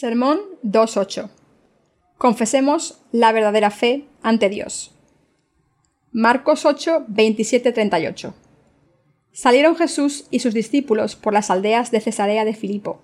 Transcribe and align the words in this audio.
Sermón 0.00 0.40
2.8. 0.62 1.28
Confesemos 2.16 3.02
la 3.12 3.32
verdadera 3.32 3.70
fe 3.70 4.06
ante 4.22 4.48
Dios. 4.48 4.92
Marcos 6.10 6.64
8, 6.64 7.04
38. 7.14 8.34
Salieron 9.30 9.76
Jesús 9.76 10.24
y 10.30 10.38
sus 10.38 10.54
discípulos 10.54 11.16
por 11.16 11.34
las 11.34 11.50
aldeas 11.50 11.90
de 11.90 12.00
Cesarea 12.00 12.46
de 12.46 12.54
Filipo, 12.54 13.02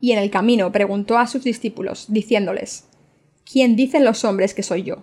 y 0.00 0.12
en 0.12 0.18
el 0.18 0.30
camino 0.30 0.72
preguntó 0.72 1.18
a 1.18 1.26
sus 1.26 1.44
discípulos, 1.44 2.06
diciéndoles, 2.08 2.88
¿Quién 3.44 3.76
dicen 3.76 4.06
los 4.06 4.24
hombres 4.24 4.54
que 4.54 4.62
soy 4.62 4.82
yo? 4.82 5.02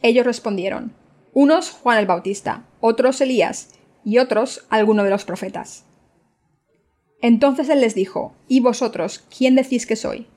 Ellos 0.00 0.24
respondieron, 0.24 0.94
unos 1.34 1.68
Juan 1.68 1.98
el 1.98 2.06
Bautista, 2.06 2.64
otros 2.80 3.20
Elías, 3.20 3.74
y 4.06 4.16
otros 4.16 4.64
alguno 4.70 5.04
de 5.04 5.10
los 5.10 5.26
profetas. 5.26 5.84
Entonces 7.20 7.68
él 7.68 7.82
les 7.82 7.94
dijo, 7.94 8.34
¿Y 8.48 8.60
vosotros 8.60 9.22
quién 9.28 9.54
decís 9.54 9.84
que 9.84 9.96
soy? 9.96 10.28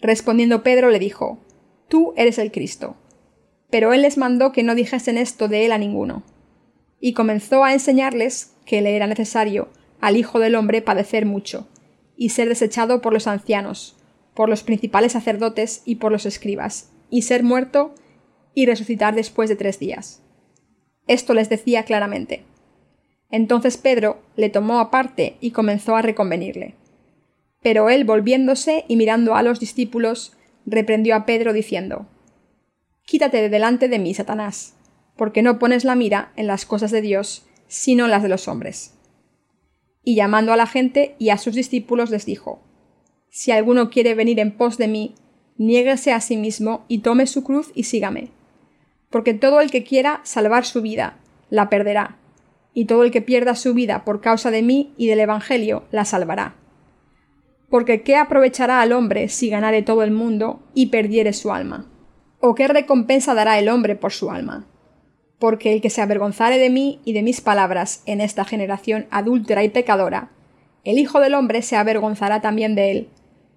Respondiendo 0.00 0.62
Pedro 0.62 0.90
le 0.90 0.98
dijo, 0.98 1.38
Tú 1.88 2.12
eres 2.16 2.38
el 2.38 2.50
Cristo. 2.50 2.96
Pero 3.70 3.92
él 3.92 4.02
les 4.02 4.18
mandó 4.18 4.52
que 4.52 4.62
no 4.62 4.74
dijesen 4.74 5.18
esto 5.18 5.48
de 5.48 5.66
él 5.66 5.72
a 5.72 5.78
ninguno. 5.78 6.22
Y 7.00 7.12
comenzó 7.12 7.64
a 7.64 7.72
enseñarles 7.72 8.54
que 8.66 8.82
le 8.82 8.96
era 8.96 9.06
necesario 9.06 9.68
al 10.00 10.16
Hijo 10.16 10.38
del 10.38 10.54
Hombre 10.54 10.82
padecer 10.82 11.24
mucho, 11.24 11.66
y 12.16 12.30
ser 12.30 12.48
desechado 12.48 13.00
por 13.00 13.12
los 13.12 13.26
ancianos, 13.26 13.96
por 14.34 14.48
los 14.48 14.62
principales 14.62 15.12
sacerdotes 15.12 15.82
y 15.84 15.96
por 15.96 16.12
los 16.12 16.26
escribas, 16.26 16.90
y 17.10 17.22
ser 17.22 17.42
muerto 17.42 17.94
y 18.54 18.66
resucitar 18.66 19.14
después 19.14 19.48
de 19.48 19.56
tres 19.56 19.78
días. 19.78 20.22
Esto 21.06 21.34
les 21.34 21.48
decía 21.48 21.84
claramente. 21.84 22.44
Entonces 23.30 23.76
Pedro 23.76 24.18
le 24.36 24.48
tomó 24.48 24.78
aparte 24.78 25.36
y 25.40 25.50
comenzó 25.50 25.96
a 25.96 26.02
reconvenirle. 26.02 26.74
Pero 27.64 27.88
él, 27.88 28.04
volviéndose 28.04 28.84
y 28.88 28.96
mirando 28.96 29.34
a 29.34 29.42
los 29.42 29.58
discípulos, 29.58 30.34
reprendió 30.66 31.16
a 31.16 31.24
Pedro 31.24 31.54
diciendo 31.54 32.06
Quítate 33.06 33.38
de 33.38 33.48
delante 33.48 33.88
de 33.88 33.98
mí, 33.98 34.12
Satanás, 34.12 34.74
porque 35.16 35.40
no 35.40 35.58
pones 35.58 35.82
la 35.82 35.94
mira 35.94 36.30
en 36.36 36.46
las 36.46 36.66
cosas 36.66 36.90
de 36.90 37.00
Dios, 37.00 37.46
sino 37.66 38.04
en 38.04 38.10
las 38.10 38.22
de 38.22 38.28
los 38.28 38.48
hombres. 38.48 38.92
Y 40.02 40.14
llamando 40.14 40.52
a 40.52 40.58
la 40.58 40.66
gente 40.66 41.16
y 41.18 41.30
a 41.30 41.38
sus 41.38 41.54
discípulos 41.54 42.10
les 42.10 42.26
dijo 42.26 42.62
Si 43.30 43.50
alguno 43.50 43.88
quiere 43.88 44.14
venir 44.14 44.40
en 44.40 44.54
pos 44.54 44.76
de 44.76 44.88
mí, 44.88 45.14
niéguese 45.56 46.12
a 46.12 46.20
sí 46.20 46.36
mismo 46.36 46.84
y 46.86 46.98
tome 46.98 47.26
su 47.26 47.44
cruz 47.44 47.72
y 47.74 47.84
sígame. 47.84 48.28
Porque 49.08 49.32
todo 49.32 49.62
el 49.62 49.70
que 49.70 49.84
quiera 49.84 50.20
salvar 50.24 50.66
su 50.66 50.82
vida, 50.82 51.18
la 51.48 51.70
perderá, 51.70 52.18
y 52.74 52.84
todo 52.84 53.04
el 53.04 53.10
que 53.10 53.22
pierda 53.22 53.54
su 53.54 53.72
vida 53.72 54.04
por 54.04 54.20
causa 54.20 54.50
de 54.50 54.60
mí 54.60 54.92
y 54.98 55.06
del 55.06 55.20
Evangelio, 55.20 55.84
la 55.90 56.04
salvará 56.04 56.56
porque 57.74 58.02
¿qué 58.02 58.14
aprovechará 58.14 58.82
al 58.82 58.92
hombre 58.92 59.28
si 59.28 59.48
ganare 59.48 59.82
todo 59.82 60.04
el 60.04 60.12
mundo 60.12 60.62
y 60.74 60.90
perdiere 60.90 61.32
su 61.32 61.52
alma? 61.52 61.90
¿O 62.38 62.54
qué 62.54 62.68
recompensa 62.68 63.34
dará 63.34 63.58
el 63.58 63.68
hombre 63.68 63.96
por 63.96 64.12
su 64.12 64.30
alma? 64.30 64.68
Porque 65.40 65.72
el 65.72 65.80
que 65.80 65.90
se 65.90 66.00
avergonzare 66.00 66.58
de 66.58 66.70
mí 66.70 67.00
y 67.04 67.14
de 67.14 67.24
mis 67.24 67.40
palabras 67.40 68.04
en 68.06 68.20
esta 68.20 68.44
generación 68.44 69.08
adúltera 69.10 69.64
y 69.64 69.70
pecadora, 69.70 70.30
el 70.84 71.00
Hijo 71.00 71.18
del 71.18 71.34
hombre 71.34 71.62
se 71.62 71.74
avergonzará 71.74 72.40
también 72.40 72.76
de 72.76 72.92
él, 72.92 73.08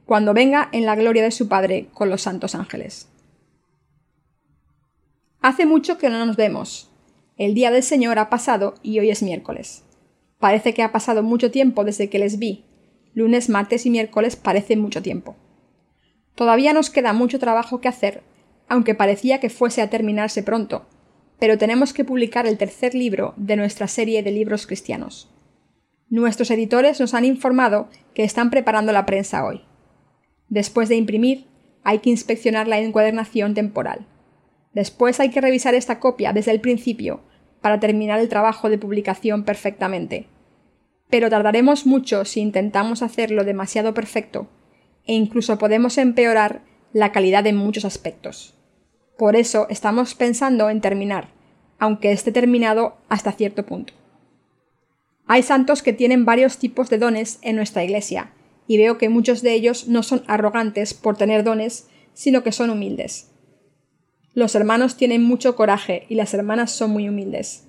cuando 0.08 0.34
venga 0.34 0.68
en 0.72 0.88
la 0.88 0.96
gloria 0.96 1.22
de 1.22 1.30
su 1.30 1.48
Padre 1.48 1.86
con 1.94 2.10
los 2.10 2.24
santos 2.24 2.56
ángeles. 2.56 3.10
Hace 5.42 5.68
mucho 5.68 6.00
que 6.00 6.10
no 6.10 6.26
nos 6.26 6.38
vemos. 6.38 6.90
El 7.38 7.54
día 7.54 7.70
del 7.70 7.84
Señor 7.84 8.18
ha 8.18 8.32
pasado 8.32 8.74
y 8.82 8.98
hoy 8.98 9.12
es 9.12 9.22
miércoles. 9.22 9.84
Parece 10.40 10.74
que 10.74 10.82
ha 10.82 10.92
pasado 10.92 11.22
mucho 11.22 11.52
tiempo 11.52 11.84
desde 11.84 12.10
que 12.10 12.18
les 12.18 12.40
vi, 12.40 12.67
lunes, 13.18 13.50
martes 13.50 13.88
y 13.88 13.90
miércoles 13.90 14.36
parece 14.36 14.78
mucho 14.78 15.02
tiempo. 15.02 15.36
Todavía 16.36 16.72
nos 16.72 16.92
queda 16.92 17.14
mucho 17.14 17.40
trabajo 17.40 17.82
que 17.82 17.88
hacer, 17.88 18.22
aunque 18.70 18.94
parecía 18.94 19.40
que 19.40 19.50
fuese 19.50 19.82
a 19.82 19.90
terminarse 19.90 20.44
pronto, 20.44 20.86
pero 21.40 21.58
tenemos 21.58 21.94
que 21.94 22.06
publicar 22.06 22.46
el 22.46 22.60
tercer 22.60 22.94
libro 22.94 23.34
de 23.36 23.56
nuestra 23.56 23.88
serie 23.88 24.22
de 24.22 24.30
libros 24.30 24.68
cristianos. 24.68 25.34
Nuestros 26.10 26.52
editores 26.52 27.00
nos 27.00 27.16
han 27.16 27.26
informado 27.26 27.90
que 28.14 28.24
están 28.24 28.52
preparando 28.52 28.94
la 28.94 29.08
prensa 29.08 29.44
hoy. 29.44 29.64
Después 30.48 30.88
de 30.88 30.96
imprimir, 30.96 31.48
hay 31.84 32.00
que 32.00 32.12
inspeccionar 32.12 32.68
la 32.68 32.80
encuadernación 32.80 33.56
temporal. 33.56 34.06
Después 34.74 35.20
hay 35.20 35.32
que 35.32 35.42
revisar 35.42 35.74
esta 35.74 36.00
copia 36.00 36.34
desde 36.34 36.52
el 36.52 36.62
principio 36.62 37.22
para 37.62 37.80
terminar 37.80 38.20
el 38.20 38.30
trabajo 38.30 38.70
de 38.70 38.78
publicación 38.78 39.44
perfectamente 39.44 40.28
pero 41.10 41.30
tardaremos 41.30 41.86
mucho 41.86 42.26
si 42.26 42.42
intentamos 42.42 43.02
hacerlo 43.02 43.44
demasiado 43.44 43.94
perfecto, 43.94 44.48
e 45.06 45.14
incluso 45.14 45.58
podemos 45.58 45.98
empeorar 45.98 46.64
la 46.94 47.12
calidad 47.12 47.48
en 47.48 47.56
muchos 47.56 47.86
aspectos. 47.86 48.56
Por 49.18 49.36
eso 49.36 49.68
estamos 49.70 50.16
pensando 50.16 50.70
en 50.70 50.82
terminar, 50.82 51.30
aunque 51.80 52.12
esté 52.12 52.32
terminado 52.32 52.98
hasta 53.10 53.32
cierto 53.32 53.66
punto. 53.66 53.94
Hay 55.26 55.44
santos 55.44 55.84
que 55.84 55.94
tienen 55.94 56.26
varios 56.26 56.58
tipos 56.58 56.90
de 56.90 56.98
dones 56.98 57.40
en 57.42 57.56
nuestra 57.56 57.84
iglesia, 57.84 58.34
y 58.68 58.78
veo 58.78 58.98
que 58.98 59.10
muchos 59.10 59.42
de 59.42 59.54
ellos 59.54 59.88
no 59.88 60.04
son 60.04 60.24
arrogantes 60.28 60.94
por 60.94 61.18
tener 61.18 61.44
dones, 61.44 61.88
sino 62.14 62.44
que 62.44 62.52
son 62.52 62.70
humildes. 62.70 63.32
Los 64.34 64.56
hermanos 64.56 64.98
tienen 64.98 65.24
mucho 65.24 65.56
coraje 65.56 66.06
y 66.10 66.16
las 66.16 66.34
hermanas 66.34 66.72
son 66.72 66.92
muy 66.92 67.08
humildes. 67.08 67.68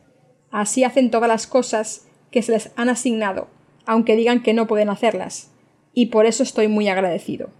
Así 0.51 0.85
hacen 0.85 1.11
todas 1.11 1.29
las 1.29 1.47
cosas 1.47 2.08
que 2.31 2.43
se 2.43 2.53
les 2.53 2.71
han 2.77 2.89
asignado, 2.89 3.49
aunque 3.87 4.17
digan 4.17 4.43
que 4.43 4.55
no 4.55 4.67
pueden 4.67 4.91
hacerlas, 4.91 5.51
y 5.93 6.07
por 6.07 6.27
eso 6.27 6.43
estoy 6.43 6.69
muy 6.69 6.89
agradecido. 6.89 7.51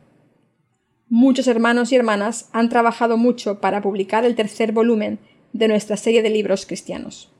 Muchos 1.09 1.47
hermanos 1.47 1.91
y 1.91 1.97
hermanas 1.97 2.51
han 2.53 2.69
trabajado 2.69 3.17
mucho 3.17 3.61
para 3.61 3.81
publicar 3.81 4.25
el 4.25 4.35
tercer 4.35 4.73
volumen 4.73 5.19
de 5.53 5.69
nuestra 5.69 5.97
serie 5.97 6.23
de 6.23 6.31
libros 6.31 6.67
cristianos. 6.67 7.33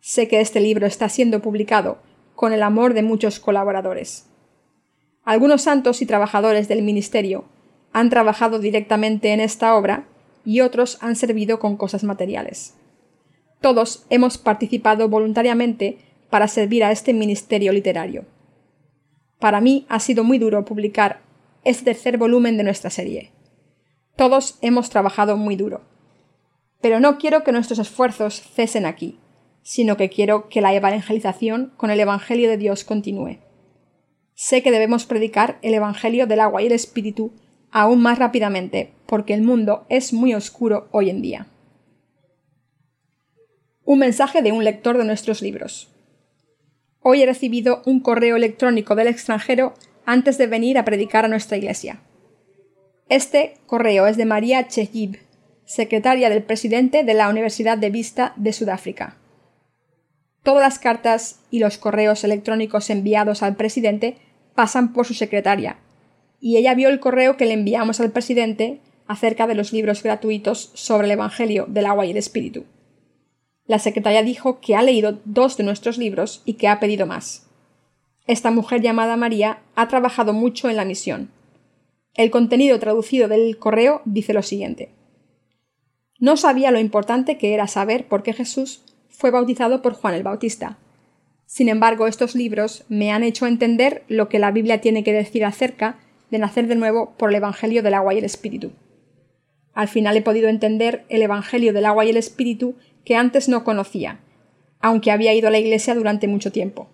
Sé 0.00 0.26
que 0.28 0.40
este 0.40 0.60
libro 0.60 0.86
está 0.86 1.08
siendo 1.08 1.42
publicado 1.42 1.98
con 2.34 2.52
el 2.52 2.62
amor 2.62 2.94
de 2.94 3.02
muchos 3.02 3.40
colaboradores. 3.40 4.26
Algunos 5.24 5.62
santos 5.62 6.00
y 6.00 6.06
trabajadores 6.06 6.68
del 6.68 6.82
ministerio 6.82 7.44
han 7.92 8.08
trabajado 8.08 8.58
directamente 8.58 9.32
en 9.32 9.40
esta 9.40 9.74
obra 9.74 10.06
y 10.44 10.60
otros 10.60 10.96
han 11.02 11.16
servido 11.16 11.58
con 11.58 11.76
cosas 11.76 12.04
materiales. 12.04 12.74
Todos 13.60 14.06
hemos 14.08 14.38
participado 14.38 15.08
voluntariamente 15.08 15.98
para 16.30 16.48
servir 16.48 16.84
a 16.84 16.92
este 16.92 17.12
ministerio 17.12 17.72
literario. 17.72 18.26
Para 19.38 19.60
mí 19.60 19.86
ha 19.88 20.00
sido 20.00 20.24
muy 20.24 20.38
duro 20.38 20.64
publicar 20.64 21.20
este 21.64 21.86
tercer 21.86 22.18
volumen 22.18 22.56
de 22.56 22.64
nuestra 22.64 22.90
serie. 22.90 23.30
Todos 24.16 24.58
hemos 24.62 24.90
trabajado 24.90 25.36
muy 25.36 25.56
duro. 25.56 25.82
Pero 26.80 27.00
no 27.00 27.18
quiero 27.18 27.44
que 27.44 27.52
nuestros 27.52 27.78
esfuerzos 27.78 28.40
cesen 28.40 28.86
aquí, 28.86 29.18
sino 29.62 29.96
que 29.96 30.08
quiero 30.08 30.48
que 30.48 30.60
la 30.60 30.74
evangelización 30.74 31.72
con 31.76 31.90
el 31.90 32.00
Evangelio 32.00 32.48
de 32.48 32.56
Dios 32.56 32.84
continúe. 32.84 33.38
Sé 34.34 34.62
que 34.62 34.70
debemos 34.70 35.04
predicar 35.04 35.58
el 35.62 35.74
Evangelio 35.74 36.26
del 36.26 36.40
agua 36.40 36.62
y 36.62 36.66
el 36.66 36.72
Espíritu 36.72 37.32
aún 37.70 38.00
más 38.00 38.18
rápidamente, 38.18 38.92
porque 39.06 39.34
el 39.34 39.42
mundo 39.42 39.84
es 39.88 40.12
muy 40.12 40.34
oscuro 40.34 40.88
hoy 40.92 41.10
en 41.10 41.22
día. 41.22 41.46
Un 43.84 43.98
mensaje 43.98 44.42
de 44.42 44.52
un 44.52 44.64
lector 44.64 44.96
de 44.96 45.04
nuestros 45.04 45.42
libros. 45.42 45.92
Hoy 47.00 47.22
he 47.22 47.26
recibido 47.26 47.82
un 47.86 48.00
correo 48.00 48.36
electrónico 48.36 48.94
del 48.94 49.06
extranjero 49.06 49.74
antes 50.04 50.38
de 50.38 50.46
venir 50.46 50.78
a 50.78 50.84
predicar 50.84 51.24
a 51.24 51.28
nuestra 51.28 51.56
iglesia. 51.56 52.00
Este 53.08 53.54
correo 53.66 54.06
es 54.06 54.16
de 54.16 54.26
María 54.26 54.66
Chejib, 54.68 55.18
secretaria 55.64 56.28
del 56.28 56.42
presidente 56.42 57.04
de 57.04 57.14
la 57.14 57.28
Universidad 57.28 57.78
de 57.78 57.90
Vista 57.90 58.32
de 58.36 58.52
Sudáfrica. 58.52 59.16
Todas 60.42 60.62
las 60.62 60.78
cartas 60.78 61.40
y 61.50 61.58
los 61.58 61.78
correos 61.78 62.24
electrónicos 62.24 62.90
enviados 62.90 63.42
al 63.42 63.56
presidente 63.56 64.16
pasan 64.54 64.92
por 64.92 65.06
su 65.06 65.14
secretaria, 65.14 65.78
y 66.40 66.56
ella 66.56 66.74
vio 66.74 66.88
el 66.88 67.00
correo 67.00 67.36
que 67.36 67.46
le 67.46 67.54
enviamos 67.54 68.00
al 68.00 68.10
presidente 68.10 68.80
acerca 69.06 69.46
de 69.46 69.54
los 69.54 69.72
libros 69.72 70.02
gratuitos 70.02 70.70
sobre 70.74 71.06
el 71.06 71.12
Evangelio 71.12 71.66
del 71.68 71.86
agua 71.86 72.06
y 72.06 72.10
el 72.10 72.16
Espíritu. 72.16 72.64
La 73.68 73.78
secretaria 73.78 74.22
dijo 74.22 74.60
que 74.60 74.74
ha 74.74 74.82
leído 74.82 75.20
dos 75.26 75.58
de 75.58 75.62
nuestros 75.62 75.98
libros 75.98 76.42
y 76.46 76.54
que 76.54 76.68
ha 76.68 76.80
pedido 76.80 77.06
más. 77.06 77.46
Esta 78.26 78.50
mujer 78.50 78.80
llamada 78.80 79.16
María 79.16 79.60
ha 79.76 79.88
trabajado 79.88 80.32
mucho 80.32 80.70
en 80.70 80.76
la 80.76 80.86
misión. 80.86 81.30
El 82.14 82.30
contenido 82.30 82.78
traducido 82.78 83.28
del 83.28 83.58
correo 83.58 84.00
dice 84.06 84.32
lo 84.32 84.42
siguiente. 84.42 84.88
No 86.18 86.38
sabía 86.38 86.70
lo 86.70 86.80
importante 86.80 87.36
que 87.36 87.52
era 87.52 87.68
saber 87.68 88.08
por 88.08 88.22
qué 88.22 88.32
Jesús 88.32 88.82
fue 89.10 89.30
bautizado 89.30 89.82
por 89.82 89.92
Juan 89.92 90.14
el 90.14 90.22
Bautista. 90.22 90.78
Sin 91.44 91.68
embargo, 91.68 92.06
estos 92.06 92.34
libros 92.34 92.84
me 92.88 93.12
han 93.12 93.22
hecho 93.22 93.46
entender 93.46 94.02
lo 94.08 94.30
que 94.30 94.38
la 94.38 94.50
Biblia 94.50 94.80
tiene 94.80 95.04
que 95.04 95.12
decir 95.12 95.44
acerca 95.44 95.98
de 96.30 96.38
nacer 96.38 96.68
de 96.68 96.74
nuevo 96.74 97.14
por 97.18 97.28
el 97.28 97.36
Evangelio 97.36 97.82
del 97.82 97.94
agua 97.94 98.14
y 98.14 98.18
el 98.18 98.24
Espíritu. 98.24 98.72
Al 99.74 99.88
final 99.88 100.16
he 100.16 100.22
podido 100.22 100.48
entender 100.48 101.04
el 101.08 101.22
Evangelio 101.22 101.72
del 101.72 101.84
agua 101.84 102.04
y 102.04 102.10
el 102.10 102.16
Espíritu 102.16 102.74
que 103.04 103.16
antes 103.16 103.48
no 103.48 103.64
conocía, 103.64 104.20
aunque 104.80 105.10
había 105.10 105.34
ido 105.34 105.48
a 105.48 105.50
la 105.50 105.58
iglesia 105.58 105.94
durante 105.94 106.28
mucho 106.28 106.52
tiempo. 106.52 106.88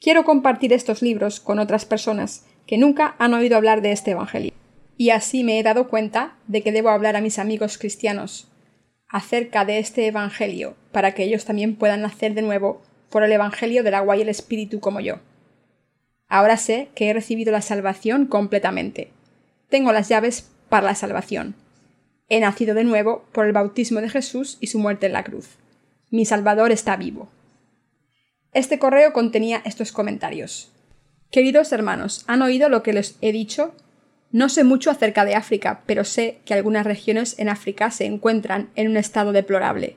Quiero 0.00 0.24
compartir 0.24 0.72
estos 0.72 1.02
libros 1.02 1.40
con 1.40 1.58
otras 1.58 1.84
personas 1.84 2.44
que 2.66 2.78
nunca 2.78 3.14
han 3.18 3.34
oído 3.34 3.56
hablar 3.56 3.82
de 3.82 3.92
este 3.92 4.12
Evangelio. 4.12 4.52
Y 4.96 5.10
así 5.10 5.44
me 5.44 5.58
he 5.58 5.62
dado 5.62 5.88
cuenta 5.88 6.36
de 6.46 6.62
que 6.62 6.72
debo 6.72 6.90
hablar 6.90 7.16
a 7.16 7.20
mis 7.20 7.38
amigos 7.38 7.78
cristianos 7.78 8.48
acerca 9.08 9.64
de 9.64 9.78
este 9.78 10.06
Evangelio, 10.06 10.74
para 10.90 11.12
que 11.12 11.22
ellos 11.24 11.44
también 11.44 11.76
puedan 11.76 12.00
nacer 12.00 12.34
de 12.34 12.42
nuevo 12.42 12.82
por 13.10 13.22
el 13.22 13.32
Evangelio 13.32 13.82
del 13.82 13.94
agua 13.94 14.16
y 14.16 14.22
el 14.22 14.28
Espíritu 14.28 14.80
como 14.80 15.00
yo. 15.00 15.20
Ahora 16.28 16.56
sé 16.56 16.88
que 16.94 17.10
he 17.10 17.12
recibido 17.12 17.52
la 17.52 17.60
salvación 17.60 18.26
completamente. 18.26 19.10
Tengo 19.68 19.92
las 19.92 20.08
llaves 20.08 20.50
para 20.70 20.86
la 20.86 20.94
salvación. 20.94 21.54
He 22.32 22.40
nacido 22.40 22.74
de 22.74 22.84
nuevo 22.84 23.26
por 23.32 23.44
el 23.44 23.52
bautismo 23.52 24.00
de 24.00 24.08
Jesús 24.08 24.56
y 24.58 24.68
su 24.68 24.78
muerte 24.78 25.04
en 25.04 25.12
la 25.12 25.22
cruz. 25.22 25.58
Mi 26.08 26.24
Salvador 26.24 26.72
está 26.72 26.96
vivo. 26.96 27.28
Este 28.54 28.78
correo 28.78 29.12
contenía 29.12 29.60
estos 29.66 29.92
comentarios. 29.92 30.72
Queridos 31.30 31.72
hermanos, 31.72 32.24
¿han 32.28 32.40
oído 32.40 32.70
lo 32.70 32.82
que 32.82 32.94
les 32.94 33.18
he 33.20 33.32
dicho? 33.32 33.74
No 34.30 34.48
sé 34.48 34.64
mucho 34.64 34.90
acerca 34.90 35.26
de 35.26 35.34
África, 35.34 35.82
pero 35.84 36.04
sé 36.04 36.38
que 36.46 36.54
algunas 36.54 36.86
regiones 36.86 37.38
en 37.38 37.50
África 37.50 37.90
se 37.90 38.06
encuentran 38.06 38.70
en 38.76 38.88
un 38.88 38.96
estado 38.96 39.32
deplorable. 39.32 39.96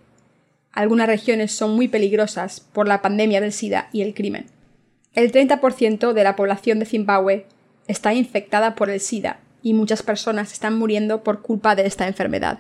Algunas 0.74 1.08
regiones 1.08 1.54
son 1.54 1.74
muy 1.74 1.88
peligrosas 1.88 2.60
por 2.60 2.86
la 2.86 3.02
pandemia 3.02 3.40
del 3.40 3.54
SIDA 3.54 3.88
y 3.94 4.02
el 4.02 4.14
crimen. 4.14 4.48
El 5.14 5.32
30% 5.32 6.12
de 6.12 6.24
la 6.26 6.36
población 6.36 6.80
de 6.80 6.86
Zimbabue 6.86 7.46
está 7.88 8.14
infectada 8.14 8.76
por 8.76 8.90
el 8.90 9.00
SIDA 9.00 9.40
y 9.66 9.74
muchas 9.74 10.04
personas 10.04 10.54
están 10.54 10.78
muriendo 10.78 11.24
por 11.24 11.42
culpa 11.42 11.76
de 11.76 11.88
esta 11.88 12.06
enfermedad. 12.06 12.60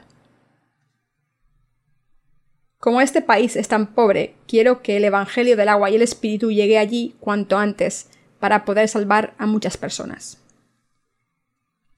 Como 2.80 3.00
este 3.00 3.22
país 3.22 3.56
es 3.56 3.68
tan 3.68 3.94
pobre, 3.94 4.34
quiero 4.48 4.82
que 4.82 4.98
el 4.98 5.04
Evangelio 5.04 5.56
del 5.56 5.70
agua 5.70 5.92
y 5.92 5.98
el 5.98 6.02
Espíritu 6.02 6.52
llegue 6.52 6.80
allí 6.80 7.14
cuanto 7.20 7.60
antes 7.60 8.10
para 8.40 8.66
poder 8.66 8.88
salvar 8.88 9.36
a 9.38 9.46
muchas 9.46 9.78
personas. 9.78 10.40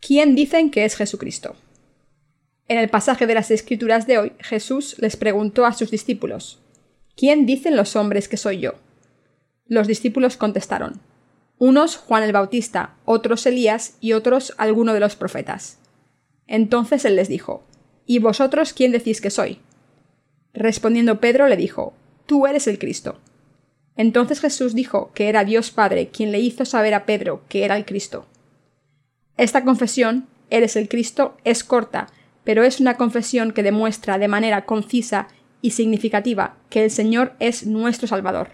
¿Quién 0.02 0.36
dicen 0.36 0.72
que 0.72 0.84
es 0.84 0.98
Jesucristo? 0.98 1.56
En 2.68 2.78
el 2.78 2.90
pasaje 2.90 3.28
de 3.28 3.34
las 3.34 3.50
Escrituras 3.50 4.08
de 4.08 4.18
hoy, 4.18 4.34
Jesús 4.40 4.98
les 5.00 5.16
preguntó 5.16 5.66
a 5.66 5.72
sus 5.72 5.90
discípulos, 5.90 6.60
¿Quién 7.16 7.46
dicen 7.46 7.78
los 7.78 7.96
hombres 7.96 8.28
que 8.28 8.36
soy 8.36 8.60
yo? 8.60 8.74
Los 9.68 9.88
discípulos 9.88 10.36
contestaron, 10.36 11.00
unos 11.60 11.98
Juan 11.98 12.24
el 12.24 12.32
Bautista, 12.32 12.96
otros 13.06 13.46
Elías 13.46 13.98
y 14.00 14.14
otros 14.14 14.54
alguno 14.58 14.94
de 14.94 15.00
los 15.00 15.16
profetas. 15.16 15.80
Entonces 16.48 17.06
él 17.06 17.16
les 17.16 17.28
dijo, 17.28 17.64
¿Y 18.06 18.20
vosotros 18.20 18.74
quién 18.74 18.92
decís 18.92 19.22
que 19.22 19.30
soy? 19.30 19.60
Respondiendo 20.54 21.20
Pedro 21.20 21.48
le 21.48 21.58
dijo, 21.58 21.94
Tú 22.26 22.48
eres 22.48 22.68
el 22.68 22.80
Cristo. 22.80 23.20
Entonces 23.96 24.40
Jesús 24.40 24.76
dijo 24.76 25.12
que 25.14 25.30
era 25.30 25.44
Dios 25.44 25.72
Padre 25.72 26.10
quien 26.10 26.32
le 26.32 26.40
hizo 26.40 26.66
saber 26.66 26.94
a 26.94 27.06
Pedro 27.06 27.42
que 27.50 27.66
era 27.66 27.76
el 27.76 27.86
Cristo. 27.86 28.26
Esta 29.38 29.64
confesión, 29.64 30.28
Eres 30.50 30.76
el 30.78 30.88
Cristo, 30.88 31.36
es 31.44 31.64
corta, 31.64 32.08
pero 32.44 32.64
es 32.64 32.80
una 32.80 32.96
confesión 32.96 33.52
que 33.52 33.64
demuestra 33.64 34.18
de 34.18 34.30
manera 34.30 34.66
concisa 34.66 35.28
y 35.62 35.72
significativa 35.72 36.56
que 36.70 36.86
el 36.86 36.92
Señor 36.92 37.34
es 37.40 37.68
nuestro 37.68 38.08
Salvador. 38.08 38.52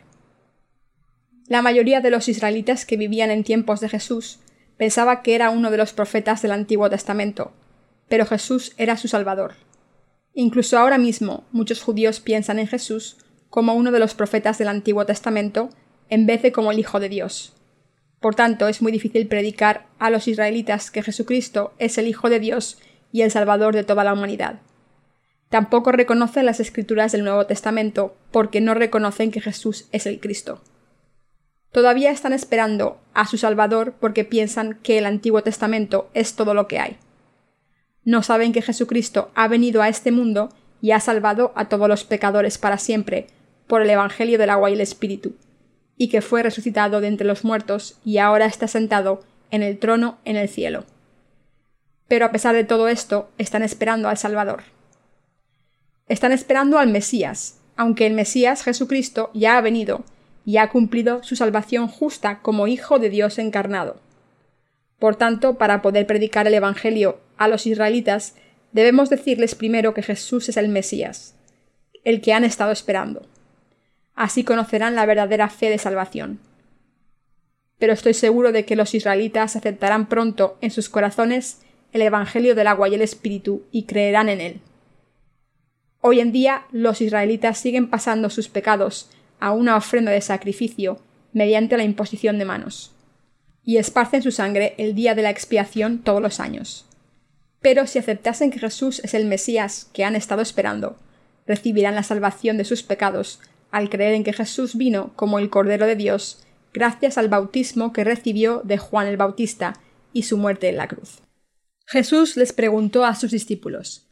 La 1.48 1.62
mayoría 1.62 2.00
de 2.00 2.10
los 2.10 2.30
israelitas 2.30 2.86
que 2.86 2.98
vivían 2.98 3.30
en 3.30 3.44
tiempos 3.44 3.82
de 3.82 3.90
Jesús 3.90 4.40
pensaba 4.78 5.22
que 5.22 5.36
era 5.36 5.50
uno 5.50 5.72
de 5.72 5.78
los 5.78 5.92
profetas 5.92 6.42
del 6.42 6.52
Antiguo 6.52 6.90
Testamento, 6.90 7.52
pero 8.08 8.26
Jesús 8.26 8.74
era 8.78 8.96
su 8.96 9.08
Salvador. 9.08 9.56
Incluso 10.34 10.78
ahora 10.78 10.98
mismo 10.98 11.44
muchos 11.52 11.82
judíos 11.82 12.20
piensan 12.20 12.60
en 12.60 12.68
Jesús 12.68 13.18
como 13.50 13.74
uno 13.74 13.92
de 13.92 14.00
los 14.00 14.14
profetas 14.14 14.58
del 14.58 14.70
Antiguo 14.70 15.06
Testamento 15.06 15.70
en 16.10 16.26
vez 16.26 16.42
de 16.42 16.52
como 16.52 16.72
el 16.72 16.80
Hijo 16.80 17.00
de 17.00 17.10
Dios. 17.10 17.54
Por 18.20 18.36
tanto, 18.36 18.70
es 18.70 18.82
muy 18.82 18.92
difícil 18.92 19.28
predicar 19.28 19.86
a 20.00 20.10
los 20.10 20.28
israelitas 20.28 20.92
que 20.92 21.04
Jesucristo 21.04 21.74
es 21.78 21.98
el 21.98 22.08
Hijo 22.08 22.30
de 22.30 22.40
Dios 22.40 22.80
y 23.12 23.22
el 23.22 23.32
Salvador 23.32 23.76
de 23.76 23.84
toda 23.84 24.04
la 24.04 24.14
humanidad. 24.14 24.62
Tampoco 25.50 25.92
reconocen 25.92 26.46
las 26.46 26.60
escrituras 26.60 27.12
del 27.12 27.26
Nuevo 27.26 27.46
Testamento 27.46 28.16
porque 28.32 28.62
no 28.62 28.74
reconocen 28.74 29.30
que 29.30 29.42
Jesús 29.42 29.88
es 29.92 30.08
el 30.08 30.20
Cristo. 30.20 30.62
Todavía 31.74 32.12
están 32.12 32.34
esperando 32.34 33.02
a 33.16 33.26
su 33.26 33.38
Salvador 33.38 33.96
porque 34.00 34.24
piensan 34.24 34.76
que 34.84 35.00
el 35.00 35.08
Antiguo 35.08 35.42
Testamento 35.42 36.08
es 36.14 36.36
todo 36.36 36.54
lo 36.54 36.68
que 36.68 36.80
hay. 36.80 36.98
No 38.06 38.22
saben 38.22 38.54
que 38.54 38.62
Jesucristo 38.62 39.32
ha 39.34 39.48
venido 39.48 39.82
a 39.82 39.90
este 39.90 40.12
mundo 40.12 40.50
y 40.82 40.92
ha 40.92 41.00
salvado 41.00 41.52
a 41.56 41.70
todos 41.70 41.90
los 41.90 42.04
pecadores 42.04 42.60
para 42.60 42.78
siempre 42.78 43.26
por 43.66 43.82
el 43.82 43.90
Evangelio 43.90 44.38
del 44.38 44.52
agua 44.52 44.70
y 44.70 44.74
el 44.74 44.82
Espíritu, 44.82 45.36
y 45.98 46.10
que 46.10 46.22
fue 46.22 46.44
resucitado 46.44 47.02
de 47.02 47.08
entre 47.08 47.26
los 47.26 47.44
muertos 47.44 47.98
y 48.06 48.20
ahora 48.20 48.46
está 48.46 48.68
sentado 48.68 49.24
en 49.50 49.64
el 49.64 49.80
trono 49.80 50.20
en 50.26 50.36
el 50.36 50.50
cielo. 50.50 50.86
Pero 52.08 52.26
a 52.26 52.32
pesar 52.32 52.54
de 52.54 52.66
todo 52.66 52.88
esto, 52.88 53.32
están 53.40 53.64
esperando 53.64 54.10
al 54.10 54.18
Salvador. 54.18 54.64
Están 56.08 56.34
esperando 56.34 56.78
al 56.78 56.90
Mesías, 56.90 57.62
aunque 57.78 58.06
el 58.06 58.14
Mesías 58.14 58.62
Jesucristo 58.62 59.32
ya 59.34 59.58
ha 59.58 59.62
venido 59.62 60.04
y 60.46 60.58
ha 60.58 60.70
cumplido 60.70 61.24
su 61.24 61.36
salvación 61.36 61.88
justa 61.88 62.42
como 62.42 62.68
Hijo 62.68 63.00
de 63.00 63.10
Dios 63.10 63.40
encarnado. 63.40 64.02
Por 65.00 65.16
tanto, 65.16 65.58
para 65.58 65.82
poder 65.82 66.08
predicar 66.08 66.48
el 66.48 66.54
Evangelio 66.54 67.20
a 67.38 67.48
los 67.48 67.66
israelitas, 67.68 68.36
debemos 68.72 69.10
decirles 69.10 69.56
primero 69.56 69.94
que 69.94 70.04
Jesús 70.04 70.50
es 70.50 70.58
el 70.58 70.70
Mesías, 70.70 71.36
el 72.04 72.22
que 72.22 72.34
han 72.34 72.44
estado 72.44 72.72
esperando. 72.72 73.24
Así 74.16 74.44
conocerán 74.44 74.96
la 74.96 75.06
verdadera 75.06 75.50
fe 75.50 75.70
de 75.70 75.78
salvación. 75.78 76.40
Pero 77.80 77.94
estoy 77.94 78.14
seguro 78.14 78.52
de 78.52 78.66
que 78.66 78.76
los 78.76 78.94
israelitas 78.94 79.56
aceptarán 79.56 80.08
pronto 80.08 80.58
en 80.62 80.72
sus 80.72 80.90
corazones 80.90 81.62
el 81.92 82.02
Evangelio 82.02 82.56
del 82.56 82.68
agua 82.68 82.90
y 82.90 82.96
el 82.96 83.02
Espíritu 83.02 83.64
y 83.72 83.84
creerán 83.84 84.30
en 84.30 84.42
él. 84.42 84.62
Hoy 86.02 86.20
en 86.20 86.32
día 86.32 86.66
los 86.72 87.02
israelitas 87.02 87.58
siguen 87.58 87.90
pasando 87.90 88.30
sus 88.30 88.50
pecados 88.50 89.10
a 89.44 89.52
una 89.52 89.76
ofrenda 89.76 90.10
de 90.10 90.22
sacrificio 90.22 91.02
mediante 91.34 91.76
la 91.76 91.84
imposición 91.84 92.40
de 92.40 92.46
manos, 92.46 92.96
y 93.62 93.76
esparcen 93.76 94.22
su 94.22 94.32
sangre 94.32 94.74
el 94.78 94.96
día 94.96 95.16
de 95.16 95.22
la 95.22 95.32
expiación 95.32 96.00
todos 96.00 96.22
los 96.22 96.40
años. 96.40 96.86
Pero 97.60 97.86
si 97.86 98.00
aceptasen 98.00 98.52
que 98.52 98.60
Jesús 98.60 99.02
es 99.04 99.14
el 99.14 99.26
Mesías 99.26 99.90
que 99.92 100.06
han 100.06 100.16
estado 100.16 100.42
esperando, 100.42 100.96
recibirán 101.46 101.94
la 101.94 102.04
salvación 102.04 102.56
de 102.56 102.64
sus 102.64 102.84
pecados 102.84 103.42
al 103.70 103.90
creer 103.90 104.14
en 104.14 104.24
que 104.24 104.32
Jesús 104.32 104.78
vino 104.78 105.12
como 105.18 105.40
el 105.40 105.50
Cordero 105.50 105.88
de 105.88 105.98
Dios, 105.98 106.46
gracias 106.74 107.18
al 107.18 107.28
bautismo 107.28 107.92
que 107.92 108.06
recibió 108.06 108.62
de 108.64 108.78
Juan 108.78 109.08
el 109.08 109.18
Bautista 109.18 109.74
y 110.14 110.24
su 110.24 110.38
muerte 110.38 110.70
en 110.70 110.78
la 110.78 110.88
cruz. 110.88 111.22
Jesús 111.86 112.38
les 112.38 112.54
preguntó 112.54 113.04
a 113.04 113.14
sus 113.16 113.32
discípulos 113.32 114.08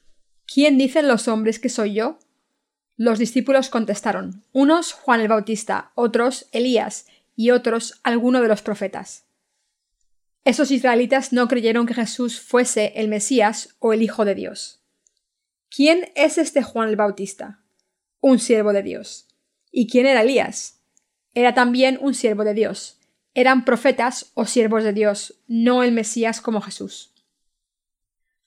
¿Quién 0.46 0.78
dicen 0.78 1.08
los 1.08 1.30
hombres 1.30 1.58
que 1.58 1.70
soy 1.70 1.94
yo? 1.94 2.20
Los 3.04 3.18
discípulos 3.18 3.70
contestaron, 3.70 4.44
unos 4.52 4.94
Juan 4.94 5.22
el 5.22 5.28
Bautista, 5.28 5.92
otros 5.96 6.46
Elías 6.52 7.08
y 7.36 7.50
otros 7.50 8.00
alguno 8.04 8.44
de 8.44 8.48
los 8.48 8.62
profetas. 8.62 9.26
Esos 10.46 10.70
israelitas 10.70 11.34
no 11.34 11.48
creyeron 11.48 11.88
que 11.88 11.96
Jesús 11.96 12.40
fuese 12.40 12.94
el 12.98 13.08
Mesías 13.08 13.76
o 13.80 13.94
el 13.94 14.04
Hijo 14.04 14.24
de 14.24 14.36
Dios. 14.36 14.84
¿Quién 15.76 16.12
es 16.14 16.38
este 16.38 16.62
Juan 16.62 16.90
el 16.90 16.96
Bautista? 16.96 17.64
Un 18.20 18.38
siervo 18.38 18.72
de 18.72 18.84
Dios. 18.84 19.26
¿Y 19.72 19.88
quién 19.88 20.06
era 20.06 20.22
Elías? 20.22 20.80
Era 21.34 21.56
también 21.56 21.98
un 22.00 22.14
siervo 22.14 22.44
de 22.44 22.54
Dios. 22.54 23.00
Eran 23.34 23.66
profetas 23.66 24.30
o 24.36 24.46
siervos 24.46 24.84
de 24.84 24.94
Dios, 24.94 25.42
no 25.48 25.82
el 25.82 25.92
Mesías 25.92 26.40
como 26.40 26.62
Jesús. 26.62 27.16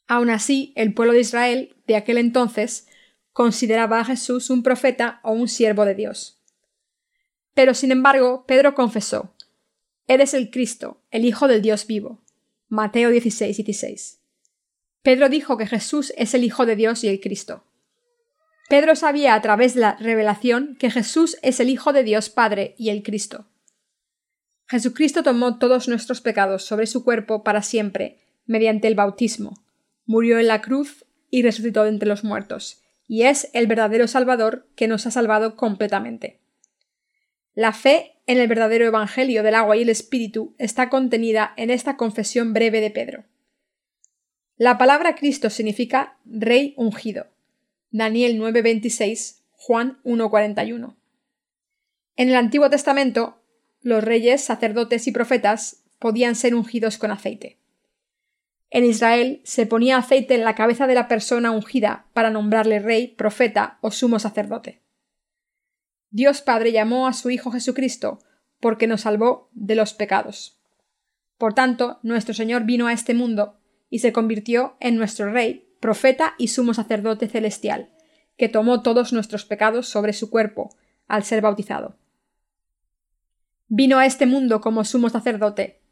Aun 0.07 0.31
así, 0.31 0.73
el 0.77 0.95
pueblo 0.95 1.13
de 1.13 1.23
Israel 1.23 1.75
de 1.89 1.97
aquel 1.97 2.19
entonces 2.19 2.87
consideraba 3.35 4.01
a 4.01 4.05
Jesús 4.05 4.49
un 4.49 4.63
profeta 4.63 5.21
o 5.23 5.33
un 5.33 5.49
siervo 5.49 5.85
de 5.85 5.95
Dios. 5.95 6.41
Pero, 7.53 7.75
sin 7.75 7.93
embargo, 7.93 8.47
Pedro 8.47 8.75
confesó, 8.75 9.35
Eres 10.07 10.35
el 10.35 10.51
Cristo, 10.51 11.03
el 11.11 11.25
Hijo 11.25 11.49
del 11.49 11.61
Dios 11.61 11.87
vivo. 11.87 12.23
Mateo 12.69 13.11
16, 13.11 13.57
16. 13.57 14.21
Pedro 15.03 15.29
dijo 15.29 15.57
que 15.59 15.67
Jesús 15.67 16.15
es 16.17 16.33
el 16.35 16.45
Hijo 16.45 16.65
de 16.65 16.77
Dios 16.77 17.03
y 17.05 17.09
el 17.09 17.21
Cristo. 17.21 17.65
Pedro 18.69 18.95
sabía 18.95 19.35
a 19.35 19.43
través 19.43 19.75
de 19.75 19.81
la 19.81 19.97
revelación 19.97 20.77
que 20.79 20.91
Jesús 20.91 21.37
es 21.43 21.59
el 21.59 21.69
Hijo 21.71 21.93
de 21.93 22.05
Dios 22.05 22.31
Padre 22.31 22.75
y 22.79 22.91
el 22.91 23.03
Cristo. 23.03 23.47
Jesucristo 24.69 25.23
tomó 25.25 25.59
todos 25.59 25.89
nuestros 25.89 26.21
pecados 26.21 26.65
sobre 26.65 26.87
su 26.87 27.03
cuerpo 27.03 27.43
para 27.43 27.63
siempre, 27.63 28.21
mediante 28.47 28.87
el 28.87 28.95
bautismo, 28.95 29.61
murió 30.07 30.39
en 30.39 30.47
la 30.47 30.63
cruz 30.63 31.05
y 31.31 31.43
resucitó 31.43 31.85
entre 31.87 32.09
los 32.09 32.23
muertos, 32.23 32.84
y 33.07 33.23
es 33.23 33.51
el 33.53 33.67
verdadero 33.67 34.09
Salvador 34.09 34.67
que 34.77 34.89
nos 34.89 35.07
ha 35.07 35.11
salvado 35.11 35.57
completamente. 35.57 36.41
La 37.55 37.73
fe 37.73 38.17
en 38.27 38.39
el 38.39 38.49
verdadero 38.49 38.87
Evangelio 38.87 39.43
del 39.43 39.55
agua 39.55 39.77
y 39.77 39.83
el 39.83 39.89
Espíritu 39.89 40.55
está 40.59 40.89
contenida 40.89 41.53
en 41.57 41.71
esta 41.71 41.97
confesión 41.97 42.53
breve 42.53 42.81
de 42.81 42.91
Pedro. 42.91 43.25
La 44.57 44.79
palabra 44.79 45.15
Cristo 45.15 45.51
significa 45.51 46.17
Rey 46.25 46.75
ungido. 46.77 47.27
Daniel 47.91 48.39
9:26, 48.39 49.43
Juan 49.53 49.99
1:41. 50.05 50.97
En 52.17 52.29
el 52.29 52.37
Antiguo 52.37 52.71
Testamento, 52.71 53.41
los 53.83 54.03
reyes, 54.03 54.43
sacerdotes 54.43 55.07
y 55.07 55.13
profetas 55.13 55.83
podían 55.99 56.35
ser 56.35 56.55
ungidos 56.55 56.99
con 56.99 57.11
aceite. 57.11 57.59
En 58.71 58.85
Israel 58.85 59.41
se 59.45 59.67
ponía 59.67 59.97
aceite 59.99 60.35
en 60.35 60.45
la 60.45 60.55
cabeza 60.55 60.87
de 60.87 60.95
la 60.95 61.09
persona 61.09 61.51
ungida 61.53 62.07
para 62.13 62.31
nombrarle 62.31 62.81
rey, 62.81 63.09
profeta 63.09 63.79
o 63.81 63.91
sumo 63.91 64.19
sacerdote. 64.19 64.83
Dios 66.11 66.43
Padre 66.43 66.73
llamó 66.73 67.07
a 67.07 67.13
su 67.13 67.31
Hijo 67.31 67.51
Jesucristo 67.51 68.21
porque 68.61 68.87
nos 68.87 69.03
salvó 69.03 69.51
de 69.53 69.75
los 69.75 69.95
pecados. 69.95 70.61
Por 71.39 71.55
tanto, 71.55 71.99
nuestro 72.03 72.35
Señor 72.35 72.65
vino 72.65 72.87
a 72.87 72.93
este 72.93 73.15
mundo 73.15 73.59
y 73.91 73.99
se 73.99 74.13
convirtió 74.13 74.77
en 74.81 74.97
nuestro 74.97 75.31
Rey, 75.31 75.69
profeta 75.81 76.35
y 76.39 76.49
sumo 76.49 76.73
sacerdote 76.73 77.29
celestial, 77.29 77.91
que 78.37 78.49
tomó 78.49 78.83
todos 78.83 79.13
nuestros 79.13 79.45
pecados 79.45 79.89
sobre 79.89 80.13
su 80.13 80.31
cuerpo 80.31 80.75
al 81.07 81.25
ser 81.25 81.43
bautizado. 81.43 81.97
Vino 83.69 83.99
a 83.99 84.07
este 84.07 84.27
mundo 84.27 84.61
como 84.61 84.85
sumo 84.85 85.11
sacerdote 85.11 85.84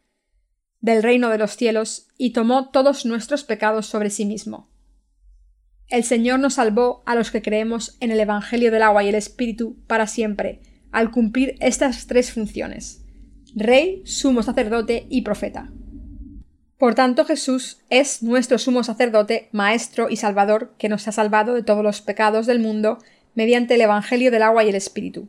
del 0.83 1.03
reino 1.03 1.31
de 1.31 1.39
los 1.39 1.57
cielos 1.57 2.09
y 2.19 2.35
tomó 2.35 2.69
todos 2.69 3.07
nuestros 3.07 3.45
pecados 3.45 3.87
sobre 3.87 4.11
sí 4.11 4.27
mismo. 4.27 4.69
El 5.89 6.05
Señor 6.05 6.41
nos 6.41 6.55
salvó 6.55 7.03
a 7.07 7.15
los 7.15 7.31
que 7.31 7.41
creemos 7.41 7.97
en 8.01 8.11
el 8.11 8.21
Evangelio 8.21 8.71
del 8.71 8.83
agua 8.83 9.03
y 9.03 9.09
el 9.09 9.15
Espíritu 9.15 9.79
para 9.87 10.07
siempre, 10.07 10.61
al 10.91 11.11
cumplir 11.11 11.57
estas 11.61 12.07
tres 12.07 12.33
funciones 12.33 13.03
Rey, 13.55 14.03
sumo 14.07 14.43
sacerdote 14.43 15.07
y 15.11 15.23
profeta. 15.23 15.71
Por 16.79 16.95
tanto, 16.95 17.27
Jesús 17.27 17.83
es 17.91 18.23
nuestro 18.23 18.59
sumo 18.59 18.83
sacerdote, 18.83 19.51
maestro 19.53 20.09
y 20.09 20.17
salvador, 20.17 20.75
que 20.79 20.89
nos 20.89 21.07
ha 21.07 21.13
salvado 21.13 21.55
de 21.55 21.63
todos 21.63 21.85
los 21.85 22.01
pecados 22.01 22.47
del 22.47 22.61
mundo 22.61 22.99
mediante 23.35 23.75
el 23.75 23.83
Evangelio 23.83 24.31
del 24.31 24.43
agua 24.43 24.65
y 24.65 24.71
el 24.71 24.75
Espíritu. 24.75 25.29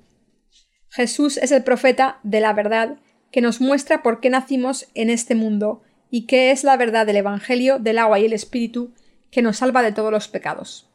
Jesús 0.89 1.37
es 1.37 1.51
el 1.51 1.63
profeta 1.63 2.19
de 2.23 2.39
la 2.39 2.53
verdad 2.53 2.97
que 3.33 3.41
nos 3.41 3.59
muestra 3.59 4.03
por 4.03 4.19
qué 4.19 4.29
nacimos 4.29 4.87
en 4.93 5.09
este 5.09 5.33
mundo 5.33 5.81
y 6.11 6.27
qué 6.27 6.51
es 6.51 6.63
la 6.63 6.77
verdad 6.77 7.07
del 7.07 7.15
Evangelio 7.15 7.79
del 7.79 7.97
agua 7.97 8.19
y 8.19 8.25
el 8.25 8.33
Espíritu 8.33 8.93
que 9.31 9.41
nos 9.41 9.57
salva 9.57 9.81
de 9.81 9.91
todos 9.91 10.11
los 10.11 10.27
pecados. 10.27 10.87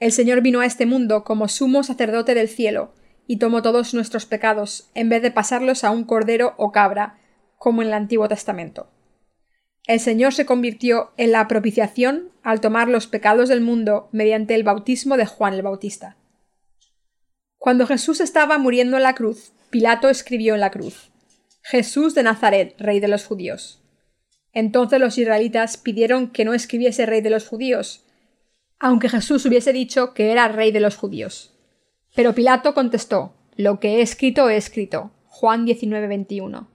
El 0.00 0.10
Señor 0.10 0.40
vino 0.40 0.58
a 0.58 0.66
este 0.66 0.86
mundo 0.86 1.22
como 1.22 1.46
sumo 1.46 1.84
sacerdote 1.84 2.34
del 2.34 2.48
cielo 2.48 2.92
y 3.28 3.36
tomó 3.36 3.62
todos 3.62 3.94
nuestros 3.94 4.26
pecados 4.26 4.90
en 4.94 5.08
vez 5.08 5.22
de 5.22 5.30
pasarlos 5.30 5.84
a 5.84 5.92
un 5.92 6.02
cordero 6.02 6.54
o 6.56 6.72
cabra, 6.72 7.20
como 7.58 7.80
en 7.80 7.88
el 7.88 7.94
Antiguo 7.94 8.26
Testamento. 8.26 8.90
El 9.86 10.00
Señor 10.00 10.34
se 10.34 10.46
convirtió 10.46 11.12
en 11.16 11.30
la 11.30 11.46
propiciación 11.46 12.32
al 12.42 12.60
tomar 12.60 12.88
los 12.88 13.06
pecados 13.06 13.48
del 13.48 13.60
mundo 13.60 14.08
mediante 14.10 14.56
el 14.56 14.64
bautismo 14.64 15.16
de 15.16 15.26
Juan 15.26 15.54
el 15.54 15.62
Bautista. 15.62 16.16
Cuando 17.56 17.86
Jesús 17.86 18.20
estaba 18.20 18.58
muriendo 18.58 18.96
en 18.96 19.04
la 19.04 19.14
cruz, 19.14 19.52
Pilato 19.70 20.08
escribió 20.08 20.54
en 20.54 20.60
la 20.60 20.72
cruz 20.72 21.12
Jesús 21.68 22.14
de 22.14 22.22
Nazaret, 22.22 22.76
rey 22.78 23.00
de 23.00 23.08
los 23.08 23.24
judíos. 23.24 23.82
Entonces 24.52 25.00
los 25.00 25.18
israelitas 25.18 25.76
pidieron 25.76 26.30
que 26.30 26.44
no 26.44 26.54
escribiese 26.54 27.06
rey 27.06 27.22
de 27.22 27.30
los 27.30 27.48
judíos, 27.48 28.04
aunque 28.78 29.08
Jesús 29.08 29.44
hubiese 29.46 29.72
dicho 29.72 30.14
que 30.14 30.30
era 30.30 30.46
rey 30.46 30.70
de 30.70 30.78
los 30.78 30.94
judíos. 30.94 31.58
Pero 32.14 32.36
Pilato 32.36 32.72
contestó 32.72 33.34
Lo 33.56 33.80
que 33.80 33.96
he 33.96 34.02
escrito 34.02 34.48
he 34.48 34.56
escrito. 34.56 35.10
Juan 35.24 35.66
19:21. 35.66 36.68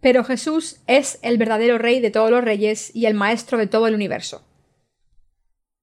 Pero 0.00 0.24
Jesús 0.24 0.80
es 0.88 1.20
el 1.22 1.38
verdadero 1.38 1.78
rey 1.78 2.00
de 2.00 2.10
todos 2.10 2.32
los 2.32 2.42
reyes 2.42 2.90
y 2.92 3.06
el 3.06 3.14
maestro 3.14 3.56
de 3.56 3.68
todo 3.68 3.86
el 3.86 3.94
universo. 3.94 4.44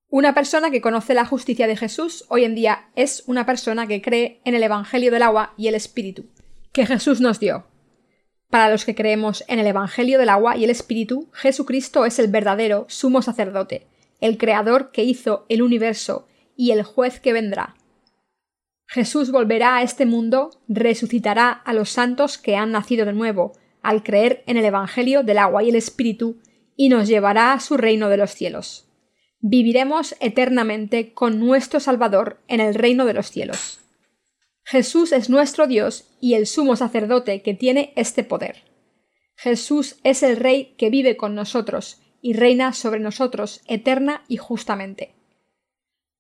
Una 0.10 0.34
persona 0.34 0.72
que 0.72 0.82
conoce 0.82 1.14
la 1.14 1.26
justicia 1.26 1.68
de 1.68 1.78
Jesús 1.78 2.26
hoy 2.28 2.44
en 2.44 2.54
día 2.54 2.90
es 2.98 3.24
una 3.28 3.46
persona 3.46 3.88
que 3.88 4.02
cree 4.02 4.42
en 4.44 4.56
el 4.56 4.64
Evangelio 4.64 5.10
del 5.10 5.24
agua 5.24 5.54
y 5.56 5.70
el 5.70 5.76
Espíritu, 5.76 6.26
que 6.74 6.86
Jesús 6.86 7.22
nos 7.22 7.40
dio. 7.40 7.72
Para 8.54 8.70
los 8.70 8.86
que 8.86 8.94
creemos 8.94 9.44
en 9.48 9.58
el 9.58 9.66
Evangelio 9.66 10.20
del 10.20 10.30
agua 10.30 10.56
y 10.56 10.64
el 10.64 10.70
Espíritu, 10.70 11.28
Jesucristo 11.34 12.06
es 12.06 12.20
el 12.20 12.28
verdadero 12.28 12.86
sumo 12.88 13.24
sacerdote, 13.24 13.88
el 14.22 14.38
Creador 14.38 14.92
que 14.92 15.04
hizo 15.04 15.48
el 15.50 15.64
universo 15.64 16.28
y 16.56 16.70
el 16.70 16.84
juez 16.84 17.20
que 17.20 17.34
vendrá. 17.34 17.74
Jesús 18.86 19.32
volverá 19.32 19.78
a 19.78 19.82
este 19.82 20.06
mundo, 20.06 20.52
resucitará 20.68 21.50
a 21.50 21.74
los 21.74 21.90
santos 21.90 22.38
que 22.38 22.56
han 22.56 22.72
nacido 22.72 23.08
de 23.08 23.14
nuevo, 23.14 23.54
al 23.82 24.04
creer 24.04 24.44
en 24.46 24.58
el 24.58 24.66
Evangelio 24.66 25.24
del 25.24 25.40
agua 25.40 25.64
y 25.64 25.70
el 25.70 25.76
Espíritu, 25.76 26.38
y 26.76 26.90
nos 26.90 27.08
llevará 27.08 27.54
a 27.54 27.60
su 27.60 27.76
reino 27.76 28.08
de 28.10 28.18
los 28.18 28.36
cielos 28.36 28.86
viviremos 29.46 30.16
eternamente 30.22 31.14
con 31.14 31.38
nuestro 31.38 31.82
Salvador 31.82 32.40
en 32.48 32.62
el 32.62 32.76
reino 32.76 33.04
de 33.04 33.14
los 33.14 33.30
cielos. 33.30 33.83
Jesús 34.64 35.12
es 35.12 35.30
nuestro 35.30 35.68
Dios 35.68 36.10
y 36.20 36.36
el 36.36 36.48
sumo 36.48 36.76
sacerdote 36.76 37.42
que 37.42 37.54
tiene 37.54 37.94
este 37.96 38.24
poder. 38.24 38.64
Jesús 39.36 39.98
es 40.04 40.24
el 40.24 40.38
Rey 40.38 40.76
que 40.78 40.90
vive 40.90 41.18
con 41.18 41.36
nosotros 41.36 42.02
y 42.22 42.34
reina 42.34 42.74
sobre 42.74 43.00
nosotros 43.00 43.62
eterna 43.68 44.24
y 44.28 44.38
justamente. 44.38 45.14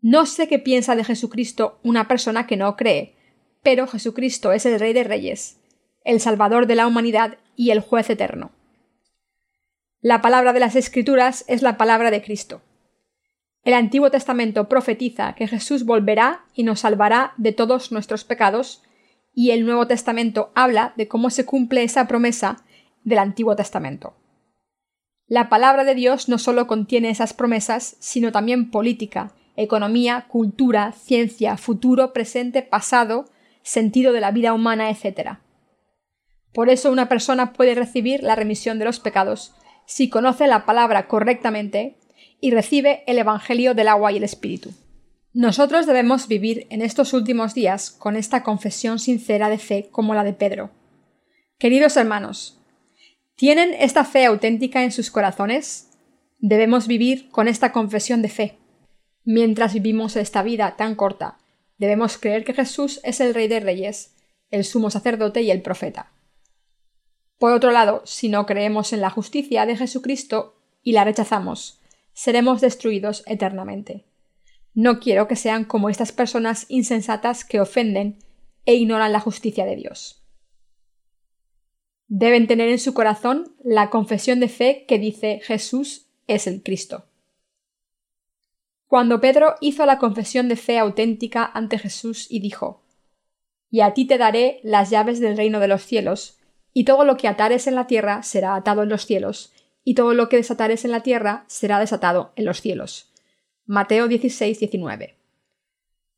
No 0.01 0.25
sé 0.25 0.49
qué 0.49 0.59
piensa 0.59 0.95
de 0.97 1.05
Jesucristo 1.05 1.79
una 1.83 2.09
persona 2.09 2.45
que 2.45 2.57
no 2.57 2.75
cree, 2.75 3.15
pero 3.63 3.87
Jesucristo 3.87 4.51
es 4.51 4.65
el 4.65 4.79
Rey 4.79 4.91
de 4.91 5.05
Reyes, 5.05 5.61
el 6.03 6.19
Salvador 6.19 6.67
de 6.67 6.75
la 6.75 6.87
humanidad 6.87 7.37
y 7.55 7.71
el 7.71 7.79
Juez 7.79 8.09
eterno. 8.09 8.51
La 10.01 10.21
palabra 10.21 10.51
de 10.51 10.59
las 10.59 10.75
Escrituras 10.75 11.45
es 11.47 11.61
la 11.61 11.77
palabra 11.77 12.11
de 12.11 12.21
Cristo. 12.21 12.61
El 13.63 13.73
Antiguo 13.75 14.11
Testamento 14.11 14.67
profetiza 14.67 15.33
que 15.35 15.47
Jesús 15.47 15.85
volverá 15.85 16.43
y 16.53 16.63
nos 16.63 16.81
salvará 16.81 17.33
de 17.37 17.53
todos 17.53 17.93
nuestros 17.93 18.25
pecados, 18.25 18.83
y 19.33 19.51
el 19.51 19.65
Nuevo 19.65 19.87
Testamento 19.87 20.51
habla 20.53 20.93
de 20.97 21.07
cómo 21.07 21.29
se 21.29 21.45
cumple 21.45 21.83
esa 21.83 22.07
promesa 22.07 22.57
del 23.03 23.19
Antiguo 23.19 23.55
Testamento. 23.55 24.15
La 25.27 25.47
palabra 25.47 25.85
de 25.85 25.95
Dios 25.95 26.27
no 26.27 26.37
solo 26.37 26.67
contiene 26.67 27.09
esas 27.09 27.33
promesas, 27.33 27.95
sino 27.99 28.33
también 28.33 28.69
política, 28.69 29.31
economía, 29.55 30.25
cultura, 30.27 30.91
ciencia, 30.91 31.55
futuro, 31.55 32.11
presente, 32.11 32.63
pasado, 32.63 33.25
sentido 33.61 34.11
de 34.11 34.19
la 34.19 34.31
vida 34.31 34.53
humana, 34.53 34.89
etc. 34.89 35.37
Por 36.53 36.69
eso 36.69 36.91
una 36.91 37.07
persona 37.07 37.53
puede 37.53 37.75
recibir 37.75 38.23
la 38.23 38.35
remisión 38.35 38.77
de 38.77 38.85
los 38.85 38.99
pecados 38.99 39.55
si 39.85 40.09
conoce 40.09 40.47
la 40.47 40.65
palabra 40.65 41.07
correctamente 41.07 41.97
y 42.39 42.51
recibe 42.51 43.03
el 43.07 43.17
Evangelio 43.17 43.73
del 43.73 43.87
agua 43.87 44.11
y 44.11 44.17
el 44.17 44.23
Espíritu. 44.23 44.71
Nosotros 45.33 45.87
debemos 45.87 46.27
vivir 46.27 46.67
en 46.69 46.81
estos 46.81 47.13
últimos 47.13 47.55
días 47.55 47.89
con 47.89 48.15
esta 48.15 48.43
confesión 48.43 48.99
sincera 48.99 49.49
de 49.49 49.57
fe 49.57 49.89
como 49.91 50.13
la 50.13 50.23
de 50.23 50.33
Pedro. 50.33 50.69
Queridos 51.57 51.97
hermanos, 51.97 52.59
¿tienen 53.35 53.73
esta 53.73 54.05
fe 54.05 54.25
auténtica 54.25 54.83
en 54.83 54.91
sus 54.91 55.09
corazones? 55.09 55.89
Debemos 56.37 56.87
vivir 56.87 57.29
con 57.29 57.47
esta 57.47 57.71
confesión 57.71 58.21
de 58.21 58.29
fe. 58.29 58.57
Mientras 59.23 59.73
vivimos 59.73 60.15
esta 60.17 60.43
vida 60.43 60.75
tan 60.75 60.95
corta, 60.95 61.39
debemos 61.77 62.17
creer 62.17 62.43
que 62.43 62.53
Jesús 62.53 62.99
es 63.03 63.19
el 63.19 63.33
Rey 63.33 63.47
de 63.47 63.59
Reyes, 63.59 64.15
el 64.51 64.65
sumo 64.65 64.91
sacerdote 64.91 65.41
y 65.41 65.49
el 65.49 65.61
profeta. 65.61 66.11
Por 67.39 67.53
otro 67.53 67.71
lado, 67.71 68.03
si 68.05 68.29
no 68.29 68.45
creemos 68.45 68.93
en 68.93 69.01
la 69.01 69.09
justicia 69.09 69.65
de 69.65 69.77
Jesucristo 69.77 70.61
y 70.83 70.91
la 70.91 71.03
rechazamos, 71.03 71.81
seremos 72.13 72.61
destruidos 72.61 73.23
eternamente. 73.25 74.05
No 74.73 74.99
quiero 74.99 75.27
que 75.27 75.35
sean 75.35 75.65
como 75.65 75.89
estas 75.89 76.11
personas 76.11 76.65
insensatas 76.69 77.45
que 77.45 77.59
ofenden 77.59 78.19
e 78.65 78.75
ignoran 78.75 79.11
la 79.11 79.19
justicia 79.19 79.65
de 79.65 79.75
Dios. 79.75 80.23
Deben 82.07 82.47
tener 82.47 82.69
en 82.69 82.79
su 82.79 82.93
corazón 82.93 83.55
la 83.63 83.89
confesión 83.89 84.39
de 84.39 84.49
fe 84.49 84.85
que 84.87 84.99
dice 84.99 85.41
Jesús 85.43 86.07
es 86.27 86.47
el 86.47 86.63
Cristo. 86.63 87.05
Cuando 88.87 89.19
Pedro 89.19 89.55
hizo 89.61 89.85
la 89.85 89.97
confesión 89.97 90.47
de 90.47 90.55
fe 90.55 90.77
auténtica 90.77 91.49
ante 91.51 91.79
Jesús 91.79 92.27
y 92.29 92.39
dijo 92.39 92.83
Y 93.71 93.81
a 93.81 93.93
ti 93.93 94.05
te 94.05 94.19
daré 94.19 94.59
las 94.63 94.91
llaves 94.91 95.19
del 95.19 95.35
reino 95.35 95.59
de 95.59 95.67
los 95.67 95.83
cielos, 95.83 96.39
y 96.73 96.85
todo 96.85 97.05
lo 97.05 97.17
que 97.17 97.27
atares 97.27 97.67
en 97.67 97.75
la 97.75 97.87
tierra 97.87 98.21
será 98.23 98.55
atado 98.55 98.83
en 98.83 98.89
los 98.89 99.05
cielos, 99.05 99.51
y 99.83 99.95
todo 99.95 100.13
lo 100.13 100.29
que 100.29 100.37
desatares 100.37 100.85
en 100.85 100.91
la 100.91 101.03
tierra 101.03 101.45
será 101.47 101.79
desatado 101.79 102.33
en 102.35 102.45
los 102.45 102.61
cielos. 102.61 103.13
Mateo 103.65 104.07
16, 104.07 104.59
19. 104.59 105.17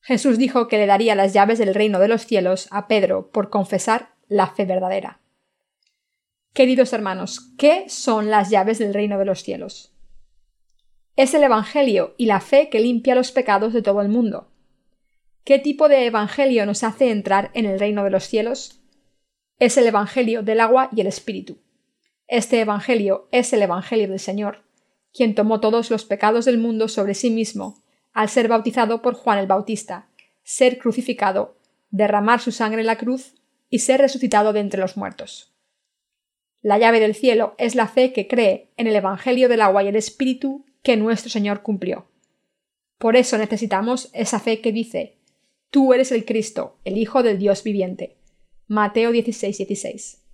Jesús 0.02 0.38
dijo 0.38 0.68
que 0.68 0.78
le 0.78 0.86
daría 0.86 1.16
las 1.16 1.34
llaves 1.34 1.58
del 1.58 1.74
reino 1.74 2.00
de 2.00 2.08
los 2.08 2.26
cielos 2.26 2.68
a 2.72 2.88
Pedro 2.88 3.32
por 3.32 3.50
confesar 3.50 4.14
la 4.28 4.48
fe 4.48 4.66
verdadera. 4.66 5.20
Queridos 6.54 6.94
hermanos, 6.94 7.52
¿qué 7.58 7.90
son 7.90 8.30
las 8.30 8.50
llaves 8.50 8.80
del 8.80 8.94
reino 8.94 9.18
de 9.18 9.26
los 9.26 9.44
cielos? 9.44 9.94
Es 11.16 11.34
el 11.34 11.44
Evangelio 11.44 12.14
y 12.18 12.28
la 12.28 12.40
fe 12.40 12.70
que 12.70 12.80
limpia 12.80 13.16
los 13.16 13.32
pecados 13.32 13.74
de 13.74 13.82
todo 13.82 14.02
el 14.02 14.10
mundo. 14.10 14.52
¿Qué 15.44 15.60
tipo 15.60 15.90
de 15.90 16.06
Evangelio 16.06 16.66
nos 16.66 16.84
hace 16.84 17.10
entrar 17.10 17.52
en 17.54 17.66
el 17.66 17.80
reino 17.80 18.04
de 18.04 18.10
los 18.10 18.26
cielos? 18.26 18.82
Es 19.60 19.78
el 19.78 19.88
Evangelio 19.88 20.44
del 20.44 20.60
agua 20.60 20.90
y 20.96 21.02
el 21.02 21.08
Espíritu. 21.08 21.58
Este 22.28 22.60
Evangelio 22.60 23.28
es 23.32 23.54
el 23.54 23.62
Evangelio 23.62 24.08
del 24.08 24.20
Señor, 24.20 24.64
quien 25.14 25.36
tomó 25.36 25.60
todos 25.60 25.92
los 25.92 26.06
pecados 26.06 26.46
del 26.46 26.58
mundo 26.58 26.88
sobre 26.88 27.14
sí 27.14 27.30
mismo, 27.30 27.84
al 28.14 28.30
ser 28.30 28.48
bautizado 28.48 29.04
por 29.04 29.14
Juan 29.14 29.38
el 29.38 29.46
Bautista, 29.46 30.10
ser 30.44 30.80
crucificado, 30.80 31.56
derramar 31.92 32.42
su 32.42 32.52
sangre 32.52 32.82
en 32.82 32.88
la 32.88 32.98
cruz 32.98 33.36
y 33.70 33.80
ser 33.80 34.02
resucitado 34.02 34.54
de 34.54 34.62
entre 34.62 34.82
los 34.82 34.98
muertos. 34.98 35.54
La 36.64 36.80
llave 36.80 37.00
del 37.00 37.14
cielo 37.14 37.54
es 37.60 37.76
la 37.76 37.88
fe 37.88 38.12
que 38.12 38.28
cree 38.28 38.72
en 38.76 38.88
el 38.88 38.96
Evangelio 38.96 39.48
del 39.48 39.62
agua 39.62 39.84
y 39.84 39.88
el 39.88 39.96
Espíritu 39.96 40.66
que 40.82 40.98
nuestro 40.98 41.30
Señor 41.30 41.62
cumplió. 41.62 42.08
Por 42.98 43.16
eso 43.16 43.38
necesitamos 43.38 44.10
esa 44.14 44.40
fe 44.40 44.62
que 44.62 44.72
dice, 44.72 45.20
Tú 45.70 45.94
eres 45.94 46.12
el 46.12 46.26
Cristo, 46.26 46.80
el 46.86 46.98
Hijo 46.98 47.22
del 47.22 47.38
Dios 47.38 47.64
viviente. 47.64 48.18
Mateo 48.68 49.12
16, 49.12 49.58
16. 49.58 50.25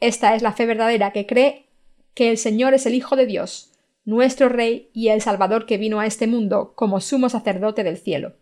Esta 0.00 0.34
es 0.34 0.42
la 0.42 0.52
fe 0.52 0.66
verdadera 0.66 1.12
que 1.12 1.26
cree 1.26 1.66
que 2.14 2.30
el 2.30 2.38
Señor 2.38 2.74
es 2.74 2.86
el 2.86 2.94
Hijo 2.94 3.16
de 3.16 3.26
Dios, 3.26 3.72
nuestro 4.04 4.48
Rey 4.48 4.90
y 4.92 5.08
el 5.08 5.20
Salvador 5.20 5.66
que 5.66 5.78
vino 5.78 6.00
a 6.00 6.06
este 6.06 6.26
mundo 6.26 6.72
como 6.74 7.00
sumo 7.00 7.28
sacerdote 7.28 7.84
del 7.84 7.98
cielo. 7.98 8.34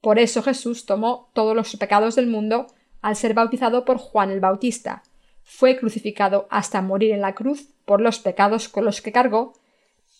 Por 0.00 0.18
eso 0.18 0.42
Jesús 0.42 0.86
tomó 0.86 1.30
todos 1.34 1.54
los 1.54 1.76
pecados 1.76 2.16
del 2.16 2.26
mundo 2.26 2.68
al 3.02 3.16
ser 3.16 3.34
bautizado 3.34 3.84
por 3.84 3.98
Juan 3.98 4.30
el 4.30 4.40
Bautista, 4.40 5.02
fue 5.42 5.76
crucificado 5.76 6.46
hasta 6.50 6.80
morir 6.80 7.10
en 7.12 7.20
la 7.20 7.34
cruz 7.34 7.68
por 7.84 8.00
los 8.00 8.20
pecados 8.20 8.68
con 8.68 8.84
los 8.84 9.00
que 9.00 9.12
cargó, 9.12 9.54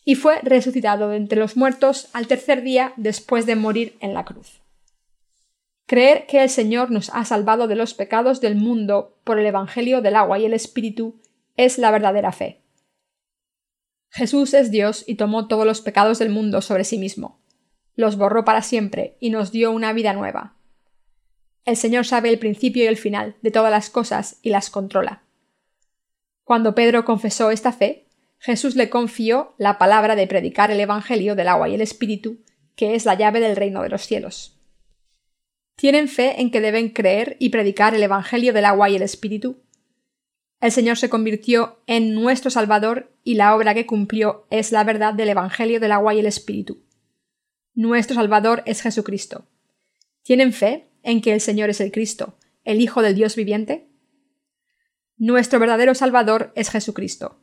y 0.04 0.16
fue 0.16 0.40
resucitado 0.42 1.10
de 1.10 1.18
entre 1.18 1.38
los 1.38 1.56
muertos 1.56 2.08
al 2.12 2.26
tercer 2.26 2.62
día 2.62 2.92
después 2.96 3.46
de 3.46 3.54
morir 3.54 3.96
en 4.00 4.12
la 4.12 4.24
cruz. 4.24 4.60
Creer 5.90 6.26
que 6.28 6.40
el 6.40 6.48
Señor 6.48 6.92
nos 6.92 7.10
ha 7.12 7.24
salvado 7.24 7.66
de 7.66 7.74
los 7.74 7.94
pecados 7.94 8.40
del 8.40 8.54
mundo 8.54 9.18
por 9.24 9.40
el 9.40 9.46
Evangelio 9.46 10.02
del 10.02 10.14
agua 10.14 10.38
y 10.38 10.44
el 10.44 10.54
Espíritu 10.54 11.20
es 11.56 11.78
la 11.78 11.90
verdadera 11.90 12.30
fe. 12.30 12.62
Jesús 14.08 14.54
es 14.54 14.70
Dios 14.70 15.02
y 15.08 15.16
tomó 15.16 15.48
todos 15.48 15.66
los 15.66 15.80
pecados 15.80 16.20
del 16.20 16.30
mundo 16.30 16.60
sobre 16.60 16.84
sí 16.84 16.96
mismo. 16.96 17.40
Los 17.96 18.16
borró 18.16 18.44
para 18.44 18.62
siempre 18.62 19.16
y 19.18 19.30
nos 19.30 19.50
dio 19.50 19.72
una 19.72 19.92
vida 19.92 20.12
nueva. 20.12 20.54
El 21.64 21.76
Señor 21.76 22.06
sabe 22.06 22.28
el 22.28 22.38
principio 22.38 22.84
y 22.84 22.86
el 22.86 22.96
final 22.96 23.34
de 23.42 23.50
todas 23.50 23.72
las 23.72 23.90
cosas 23.90 24.38
y 24.42 24.50
las 24.50 24.70
controla. 24.70 25.24
Cuando 26.44 26.76
Pedro 26.76 27.04
confesó 27.04 27.50
esta 27.50 27.72
fe, 27.72 28.06
Jesús 28.38 28.76
le 28.76 28.90
confió 28.90 29.56
la 29.58 29.76
palabra 29.76 30.14
de 30.14 30.28
predicar 30.28 30.70
el 30.70 30.78
Evangelio 30.78 31.34
del 31.34 31.48
agua 31.48 31.68
y 31.68 31.74
el 31.74 31.80
Espíritu, 31.80 32.38
que 32.76 32.94
es 32.94 33.06
la 33.06 33.16
llave 33.16 33.40
del 33.40 33.56
reino 33.56 33.82
de 33.82 33.88
los 33.88 34.02
cielos. 34.02 34.59
¿Tienen 35.80 36.08
fe 36.08 36.42
en 36.42 36.50
que 36.50 36.60
deben 36.60 36.90
creer 36.90 37.38
y 37.40 37.48
predicar 37.48 37.94
el 37.94 38.02
Evangelio 38.02 38.52
del 38.52 38.66
agua 38.66 38.90
y 38.90 38.96
el 38.96 39.02
Espíritu? 39.02 39.62
El 40.60 40.72
Señor 40.72 40.98
se 40.98 41.08
convirtió 41.08 41.80
en 41.86 42.12
nuestro 42.12 42.50
Salvador 42.50 43.16
y 43.24 43.36
la 43.36 43.56
obra 43.56 43.72
que 43.72 43.86
cumplió 43.86 44.46
es 44.50 44.72
la 44.72 44.84
verdad 44.84 45.14
del 45.14 45.30
Evangelio 45.30 45.80
del 45.80 45.92
agua 45.92 46.12
y 46.12 46.18
el 46.18 46.26
Espíritu. 46.26 46.84
Nuestro 47.72 48.14
Salvador 48.14 48.62
es 48.66 48.82
Jesucristo. 48.82 49.48
¿Tienen 50.22 50.52
fe 50.52 50.90
en 51.02 51.22
que 51.22 51.32
el 51.32 51.40
Señor 51.40 51.70
es 51.70 51.80
el 51.80 51.92
Cristo, 51.92 52.36
el 52.64 52.82
Hijo 52.82 53.00
del 53.00 53.14
Dios 53.14 53.34
viviente? 53.34 53.88
Nuestro 55.16 55.60
verdadero 55.60 55.94
Salvador 55.94 56.52
es 56.56 56.68
Jesucristo. 56.68 57.40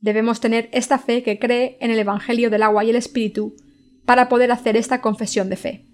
Debemos 0.00 0.40
tener 0.40 0.70
esta 0.72 0.98
fe 0.98 1.22
que 1.22 1.38
cree 1.38 1.78
en 1.80 1.92
el 1.92 2.00
Evangelio 2.00 2.50
del 2.50 2.64
agua 2.64 2.82
y 2.82 2.90
el 2.90 2.96
Espíritu 2.96 3.54
para 4.04 4.28
poder 4.28 4.50
hacer 4.50 4.76
esta 4.76 5.00
confesión 5.00 5.48
de 5.48 5.56
fe. 5.56 5.85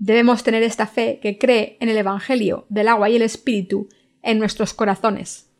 Debemos 0.00 0.42
tener 0.44 0.62
esta 0.62 0.86
fe 0.86 1.20
que 1.20 1.36
cree 1.36 1.76
en 1.78 1.90
el 1.90 1.96
Evangelio 1.98 2.64
del 2.70 2.88
agua 2.88 3.10
y 3.10 3.16
el 3.16 3.22
Espíritu 3.22 3.90
en 4.22 4.38
nuestros 4.38 4.72
corazones. 4.72 5.50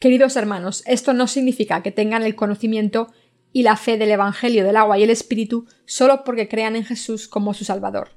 Queridos 0.00 0.34
hermanos, 0.34 0.82
esto 0.84 1.12
no 1.12 1.28
significa 1.28 1.84
que 1.84 1.92
tengan 1.92 2.24
el 2.24 2.34
conocimiento 2.34 3.12
y 3.52 3.62
la 3.62 3.76
fe 3.76 3.96
del 3.96 4.10
Evangelio 4.10 4.64
del 4.64 4.76
agua 4.76 4.98
y 4.98 5.04
el 5.04 5.10
Espíritu 5.10 5.68
solo 5.86 6.24
porque 6.24 6.48
crean 6.48 6.74
en 6.74 6.84
Jesús 6.84 7.28
como 7.28 7.54
su 7.54 7.64
Salvador. 7.64 8.10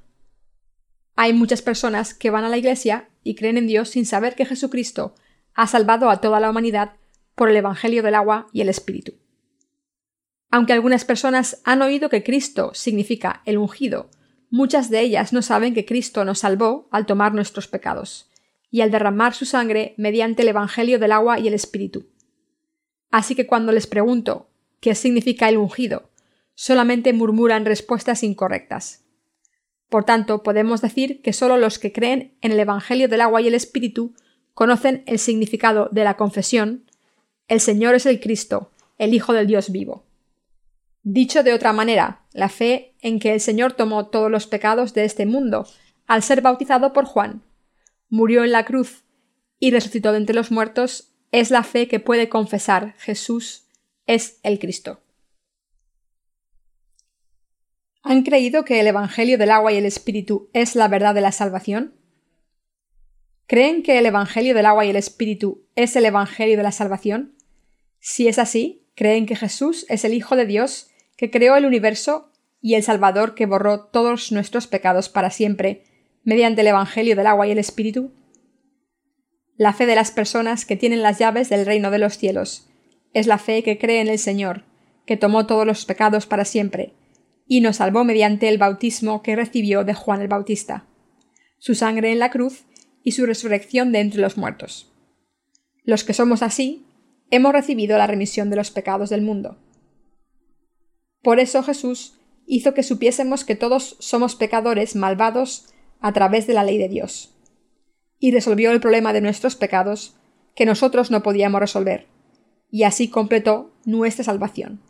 Hay 1.14 1.34
muchas 1.34 1.62
personas 1.62 2.12
que 2.12 2.30
van 2.30 2.42
a 2.42 2.48
la 2.48 2.58
Iglesia 2.58 3.10
y 3.22 3.36
creen 3.36 3.58
en 3.58 3.68
Dios 3.68 3.90
sin 3.90 4.06
saber 4.06 4.34
que 4.34 4.44
Jesucristo 4.44 5.14
ha 5.54 5.68
salvado 5.68 6.10
a 6.10 6.20
toda 6.20 6.40
la 6.40 6.50
humanidad 6.50 6.96
por 7.36 7.48
el 7.48 7.54
Evangelio 7.54 8.02
del 8.02 8.16
agua 8.16 8.48
y 8.52 8.60
el 8.62 8.68
Espíritu. 8.68 9.12
Aunque 10.50 10.72
algunas 10.72 11.04
personas 11.04 11.62
han 11.62 11.80
oído 11.80 12.08
que 12.08 12.24
Cristo 12.24 12.72
significa 12.74 13.42
el 13.46 13.56
ungido, 13.56 14.10
muchas 14.52 14.90
de 14.90 15.00
ellas 15.00 15.32
no 15.32 15.40
saben 15.40 15.72
que 15.72 15.86
Cristo 15.86 16.24
nos 16.26 16.40
salvó 16.40 16.86
al 16.92 17.06
tomar 17.06 17.32
nuestros 17.32 17.66
pecados 17.66 18.30
y 18.70 18.82
al 18.82 18.90
derramar 18.90 19.34
su 19.34 19.46
sangre 19.46 19.94
mediante 19.96 20.42
el 20.42 20.48
Evangelio 20.48 20.98
del 20.98 21.12
agua 21.12 21.40
y 21.40 21.48
el 21.48 21.54
Espíritu. 21.54 22.06
Así 23.10 23.34
que 23.34 23.46
cuando 23.46 23.72
les 23.72 23.86
pregunto 23.86 24.50
qué 24.80 24.94
significa 24.94 25.48
el 25.48 25.56
ungido, 25.56 26.10
solamente 26.54 27.14
murmuran 27.14 27.64
respuestas 27.64 28.22
incorrectas. 28.22 29.04
Por 29.88 30.04
tanto, 30.04 30.42
podemos 30.42 30.82
decir 30.82 31.22
que 31.22 31.32
solo 31.32 31.56
los 31.56 31.78
que 31.78 31.92
creen 31.92 32.36
en 32.42 32.52
el 32.52 32.60
Evangelio 32.60 33.08
del 33.08 33.22
agua 33.22 33.40
y 33.40 33.48
el 33.48 33.54
Espíritu 33.54 34.14
conocen 34.52 35.02
el 35.06 35.18
significado 35.18 35.88
de 35.92 36.04
la 36.04 36.16
confesión 36.16 36.84
El 37.48 37.60
Señor 37.60 37.94
es 37.94 38.04
el 38.04 38.20
Cristo, 38.20 38.70
el 38.98 39.14
Hijo 39.14 39.32
del 39.32 39.46
Dios 39.46 39.72
vivo. 39.72 40.04
Dicho 41.02 41.42
de 41.42 41.54
otra 41.54 41.72
manera, 41.72 42.20
la 42.32 42.48
fe 42.48 42.91
en 43.02 43.18
que 43.18 43.34
el 43.34 43.40
Señor 43.40 43.74
tomó 43.74 44.06
todos 44.06 44.30
los 44.30 44.46
pecados 44.46 44.94
de 44.94 45.04
este 45.04 45.26
mundo 45.26 45.66
al 46.06 46.22
ser 46.22 46.40
bautizado 46.40 46.92
por 46.92 47.04
Juan, 47.04 47.42
murió 48.08 48.44
en 48.44 48.52
la 48.52 48.64
cruz 48.64 49.04
y 49.58 49.70
resucitó 49.70 50.12
de 50.12 50.18
entre 50.18 50.34
los 50.34 50.50
muertos 50.50 51.12
es 51.30 51.50
la 51.50 51.62
fe 51.62 51.88
que 51.88 52.00
puede 52.00 52.28
confesar 52.28 52.94
Jesús 52.98 53.66
es 54.06 54.38
el 54.42 54.58
Cristo. 54.58 55.00
¿Han 58.02 58.22
creído 58.22 58.64
que 58.64 58.80
el 58.80 58.86
Evangelio 58.86 59.38
del 59.38 59.50
agua 59.50 59.72
y 59.72 59.76
el 59.76 59.86
Espíritu 59.86 60.50
es 60.52 60.74
la 60.74 60.88
verdad 60.88 61.14
de 61.14 61.20
la 61.20 61.32
salvación? 61.32 61.94
¿Creen 63.46 63.82
que 63.82 63.98
el 63.98 64.06
Evangelio 64.06 64.54
del 64.54 64.66
agua 64.66 64.84
y 64.84 64.90
el 64.90 64.96
Espíritu 64.96 65.66
es 65.76 65.94
el 65.94 66.04
Evangelio 66.04 66.56
de 66.56 66.62
la 66.64 66.72
salvación? 66.72 67.36
Si 68.00 68.26
es 68.26 68.38
así, 68.38 68.88
¿creen 68.96 69.26
que 69.26 69.36
Jesús 69.36 69.86
es 69.88 70.04
el 70.04 70.14
Hijo 70.14 70.34
de 70.34 70.46
Dios 70.46 70.90
que 71.16 71.30
creó 71.30 71.56
el 71.56 71.64
universo 71.64 72.31
y 72.62 72.74
el 72.74 72.82
Salvador 72.84 73.34
que 73.34 73.46
borró 73.46 73.86
todos 73.86 74.32
nuestros 74.32 74.68
pecados 74.68 75.08
para 75.08 75.30
siempre 75.30 75.82
mediante 76.24 76.60
el 76.60 76.68
Evangelio 76.68 77.16
del 77.16 77.26
agua 77.26 77.48
y 77.48 77.50
el 77.50 77.58
Espíritu? 77.58 78.12
La 79.56 79.72
fe 79.72 79.84
de 79.84 79.96
las 79.96 80.12
personas 80.12 80.64
que 80.64 80.76
tienen 80.76 81.02
las 81.02 81.18
llaves 81.18 81.50
del 81.50 81.66
reino 81.66 81.90
de 81.90 81.98
los 81.98 82.16
cielos 82.16 82.70
es 83.12 83.26
la 83.26 83.38
fe 83.38 83.62
que 83.62 83.78
cree 83.78 84.00
en 84.00 84.08
el 84.08 84.18
Señor, 84.18 84.64
que 85.04 85.16
tomó 85.16 85.46
todos 85.46 85.66
los 85.66 85.84
pecados 85.84 86.26
para 86.26 86.44
siempre, 86.44 86.94
y 87.46 87.60
nos 87.60 87.76
salvó 87.76 88.04
mediante 88.04 88.48
el 88.48 88.58
bautismo 88.58 89.22
que 89.22 89.36
recibió 89.36 89.84
de 89.84 89.94
Juan 89.94 90.22
el 90.22 90.28
Bautista, 90.28 90.86
su 91.58 91.74
sangre 91.74 92.12
en 92.12 92.18
la 92.18 92.30
cruz 92.30 92.64
y 93.02 93.12
su 93.12 93.26
resurrección 93.26 93.92
de 93.92 94.00
entre 94.00 94.20
los 94.20 94.38
muertos. 94.38 94.90
Los 95.84 96.04
que 96.04 96.14
somos 96.14 96.42
así, 96.42 96.86
hemos 97.30 97.52
recibido 97.52 97.98
la 97.98 98.06
remisión 98.06 98.50
de 98.50 98.56
los 98.56 98.70
pecados 98.70 99.10
del 99.10 99.22
mundo. 99.22 99.58
Por 101.22 101.40
eso 101.40 101.62
Jesús 101.62 102.18
hizo 102.52 102.74
que 102.74 102.82
supiésemos 102.82 103.46
que 103.46 103.56
todos 103.56 103.96
somos 103.98 104.36
pecadores 104.36 104.94
malvados 104.94 105.72
a 106.00 106.12
través 106.12 106.46
de 106.46 106.52
la 106.52 106.64
ley 106.64 106.76
de 106.76 106.90
Dios, 106.90 107.34
y 108.18 108.30
resolvió 108.30 108.72
el 108.72 108.80
problema 108.80 109.14
de 109.14 109.22
nuestros 109.22 109.56
pecados 109.56 110.16
que 110.54 110.66
nosotros 110.66 111.10
no 111.10 111.22
podíamos 111.22 111.62
resolver, 111.62 112.08
y 112.70 112.82
así 112.82 113.08
completó 113.08 113.70
nuestra 113.86 114.24
salvación. 114.24 114.82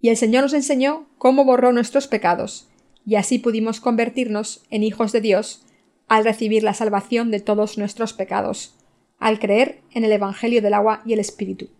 Y 0.00 0.10
el 0.10 0.16
Señor 0.16 0.44
nos 0.44 0.52
enseñó 0.52 1.08
cómo 1.18 1.44
borró 1.44 1.72
nuestros 1.72 2.06
pecados, 2.06 2.68
y 3.04 3.16
así 3.16 3.40
pudimos 3.40 3.80
convertirnos 3.80 4.64
en 4.70 4.84
hijos 4.84 5.10
de 5.10 5.20
Dios 5.20 5.64
al 6.06 6.24
recibir 6.24 6.62
la 6.62 6.74
salvación 6.74 7.32
de 7.32 7.40
todos 7.40 7.76
nuestros 7.76 8.12
pecados, 8.12 8.76
al 9.18 9.40
creer 9.40 9.80
en 9.90 10.04
el 10.04 10.12
Evangelio 10.12 10.62
del 10.62 10.74
agua 10.74 11.02
y 11.04 11.12
el 11.12 11.18
Espíritu. 11.18 11.70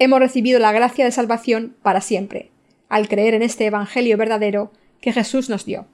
Hemos 0.00 0.18
recibido 0.18 0.58
la 0.58 0.72
gracia 0.72 1.04
de 1.04 1.12
salvación 1.12 1.76
para 1.80 2.00
siempre, 2.00 2.50
al 2.88 3.08
creer 3.08 3.34
en 3.34 3.42
este 3.42 3.66
Evangelio 3.66 4.16
verdadero 4.16 4.72
que 5.00 5.12
Jesús 5.12 5.48
nos 5.48 5.64
dio. 5.64 5.86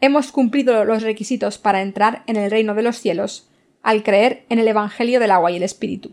Hemos 0.00 0.32
cumplido 0.32 0.84
los 0.84 1.02
requisitos 1.02 1.58
para 1.58 1.82
entrar 1.82 2.24
en 2.26 2.36
el 2.36 2.50
reino 2.50 2.74
de 2.74 2.82
los 2.82 2.98
cielos, 2.98 3.48
al 3.82 4.02
creer 4.02 4.44
en 4.48 4.58
el 4.58 4.68
Evangelio 4.68 5.20
del 5.20 5.30
agua 5.30 5.50
y 5.50 5.56
el 5.56 5.62
Espíritu. 5.62 6.12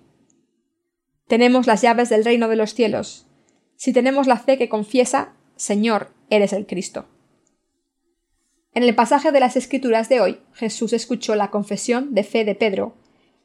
Tenemos 1.28 1.68
las 1.68 1.82
llaves 1.82 2.10
del 2.10 2.26
reino 2.26 2.48
de 2.48 2.56
los 2.56 2.74
cielos, 2.74 3.28
si 3.80 3.94
tenemos 3.94 4.28
la 4.28 4.38
fe 4.38 4.58
que 4.58 4.68
confiesa, 4.68 5.34
Señor, 5.56 6.12
eres 6.30 6.52
el 6.52 6.66
Cristo. 6.66 7.06
En 8.74 8.84
el 8.84 8.94
pasaje 8.94 9.32
de 9.32 9.40
las 9.40 9.56
Escrituras 9.56 10.10
de 10.10 10.20
hoy, 10.20 10.40
Jesús 10.54 10.92
escuchó 10.92 11.36
la 11.36 11.50
confesión 11.50 12.14
de 12.14 12.24
fe 12.24 12.44
de 12.44 12.56
Pedro 12.56 12.96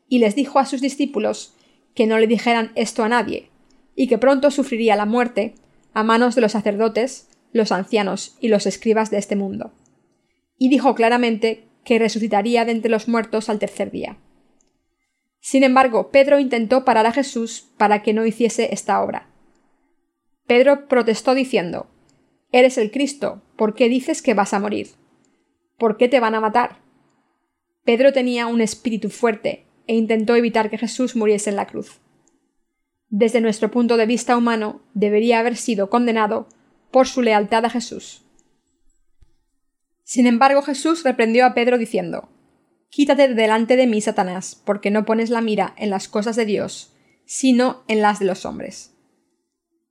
y 0.08 0.18
les 0.18 0.34
dijo 0.34 0.58
a 0.58 0.66
sus 0.66 0.80
discípulos 0.80 1.54
que 1.94 2.06
no 2.06 2.18
le 2.18 2.26
dijeran 2.26 2.72
esto 2.74 3.04
a 3.04 3.08
nadie, 3.08 3.48
y 3.94 4.08
que 4.08 4.18
pronto 4.18 4.50
sufriría 4.50 4.96
la 4.96 5.06
muerte 5.06 5.54
a 5.94 6.02
manos 6.02 6.34
de 6.34 6.40
los 6.40 6.52
sacerdotes, 6.52 7.28
los 7.52 7.72
ancianos 7.72 8.36
y 8.40 8.48
los 8.48 8.66
escribas 8.66 9.10
de 9.10 9.18
este 9.18 9.36
mundo. 9.36 9.72
Y 10.58 10.68
dijo 10.68 10.94
claramente 10.94 11.68
que 11.84 11.98
resucitaría 11.98 12.64
de 12.64 12.72
entre 12.72 12.90
los 12.90 13.08
muertos 13.08 13.48
al 13.48 13.58
tercer 13.58 13.90
día. 13.90 14.18
Sin 15.40 15.62
embargo, 15.62 16.10
Pedro 16.10 16.38
intentó 16.38 16.84
parar 16.84 17.06
a 17.06 17.12
Jesús 17.12 17.70
para 17.76 18.02
que 18.02 18.12
no 18.12 18.26
hiciese 18.26 18.72
esta 18.72 19.02
obra. 19.02 19.30
Pedro 20.46 20.88
protestó 20.88 21.34
diciendo 21.34 21.86
Eres 22.50 22.78
el 22.78 22.90
Cristo, 22.90 23.42
¿por 23.56 23.74
qué 23.74 23.88
dices 23.88 24.22
que 24.22 24.34
vas 24.34 24.54
a 24.54 24.60
morir? 24.60 24.88
¿Por 25.78 25.96
qué 25.96 26.08
te 26.08 26.20
van 26.20 26.34
a 26.34 26.40
matar? 26.40 26.78
Pedro 27.84 28.12
tenía 28.12 28.46
un 28.46 28.60
espíritu 28.60 29.10
fuerte 29.10 29.66
e 29.86 29.94
intentó 29.94 30.34
evitar 30.34 30.70
que 30.70 30.78
Jesús 30.78 31.16
muriese 31.16 31.50
en 31.50 31.56
la 31.56 31.66
cruz. 31.66 32.00
Desde 33.16 33.40
nuestro 33.40 33.70
punto 33.70 33.96
de 33.96 34.06
vista 34.06 34.36
humano, 34.36 34.80
debería 34.92 35.38
haber 35.38 35.54
sido 35.54 35.88
condenado 35.88 36.48
por 36.90 37.06
su 37.06 37.22
lealtad 37.22 37.64
a 37.64 37.70
Jesús. 37.70 38.26
Sin 40.02 40.26
embargo, 40.26 40.62
Jesús 40.62 41.04
reprendió 41.04 41.46
a 41.46 41.54
Pedro 41.54 41.78
diciendo 41.78 42.28
Quítate 42.90 43.32
delante 43.32 43.76
de 43.76 43.86
mí, 43.86 44.00
Satanás, 44.00 44.60
porque 44.64 44.90
no 44.90 45.04
pones 45.04 45.30
la 45.30 45.42
mira 45.42 45.74
en 45.76 45.90
las 45.90 46.08
cosas 46.08 46.34
de 46.34 46.44
Dios, 46.44 46.92
sino 47.24 47.84
en 47.86 48.02
las 48.02 48.18
de 48.18 48.24
los 48.24 48.44
hombres. 48.44 48.96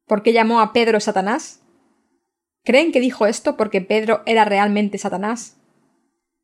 ¿Por 0.06 0.22
qué 0.22 0.34
llamó 0.34 0.60
a 0.60 0.74
Pedro 0.74 1.00
Satanás? 1.00 1.62
¿Creen 2.66 2.92
que 2.92 3.00
dijo 3.00 3.26
esto 3.26 3.56
porque 3.56 3.80
Pedro 3.80 4.22
era 4.26 4.44
realmente 4.44 4.98
Satanás? 4.98 5.62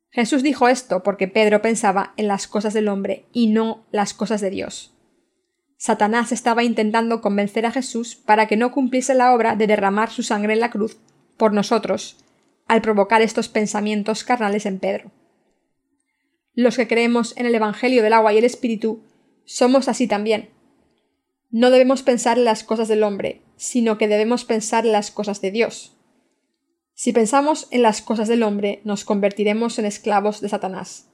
Jesús 0.08 0.42
dijo 0.42 0.66
esto 0.66 1.02
porque 1.02 1.28
Pedro 1.28 1.60
pensaba 1.60 2.14
en 2.16 2.26
las 2.26 2.46
cosas 2.46 2.72
del 2.72 2.88
hombre 2.88 3.26
y 3.34 3.48
no 3.48 3.84
las 3.90 4.14
cosas 4.14 4.40
de 4.40 4.48
Dios. 4.48 4.96
Satanás 5.82 6.30
estaba 6.30 6.62
intentando 6.62 7.22
convencer 7.22 7.64
a 7.64 7.70
Jesús 7.70 8.14
para 8.14 8.46
que 8.46 8.58
no 8.58 8.70
cumpliese 8.70 9.14
la 9.14 9.32
obra 9.32 9.56
de 9.56 9.66
derramar 9.66 10.10
su 10.10 10.22
sangre 10.22 10.52
en 10.52 10.60
la 10.60 10.68
cruz 10.68 10.98
por 11.38 11.54
nosotros, 11.54 12.18
al 12.66 12.82
provocar 12.82 13.22
estos 13.22 13.48
pensamientos 13.48 14.22
carnales 14.22 14.66
en 14.66 14.78
Pedro. 14.78 15.10
Los 16.52 16.76
que 16.76 16.86
creemos 16.86 17.34
en 17.38 17.46
el 17.46 17.54
Evangelio 17.54 18.02
del 18.02 18.12
agua 18.12 18.34
y 18.34 18.36
el 18.36 18.44
Espíritu 18.44 19.04
somos 19.46 19.88
así 19.88 20.06
también. 20.06 20.50
No 21.48 21.70
debemos 21.70 22.02
pensar 22.02 22.36
en 22.36 22.44
las 22.44 22.62
cosas 22.62 22.88
del 22.88 23.02
hombre, 23.02 23.40
sino 23.56 23.96
que 23.96 24.06
debemos 24.06 24.44
pensar 24.44 24.84
en 24.84 24.92
las 24.92 25.10
cosas 25.10 25.40
de 25.40 25.50
Dios. 25.50 25.96
Si 26.92 27.14
pensamos 27.14 27.68
en 27.70 27.80
las 27.80 28.02
cosas 28.02 28.28
del 28.28 28.42
hombre, 28.42 28.82
nos 28.84 29.06
convertiremos 29.06 29.78
en 29.78 29.86
esclavos 29.86 30.42
de 30.42 30.50
Satanás. 30.50 31.08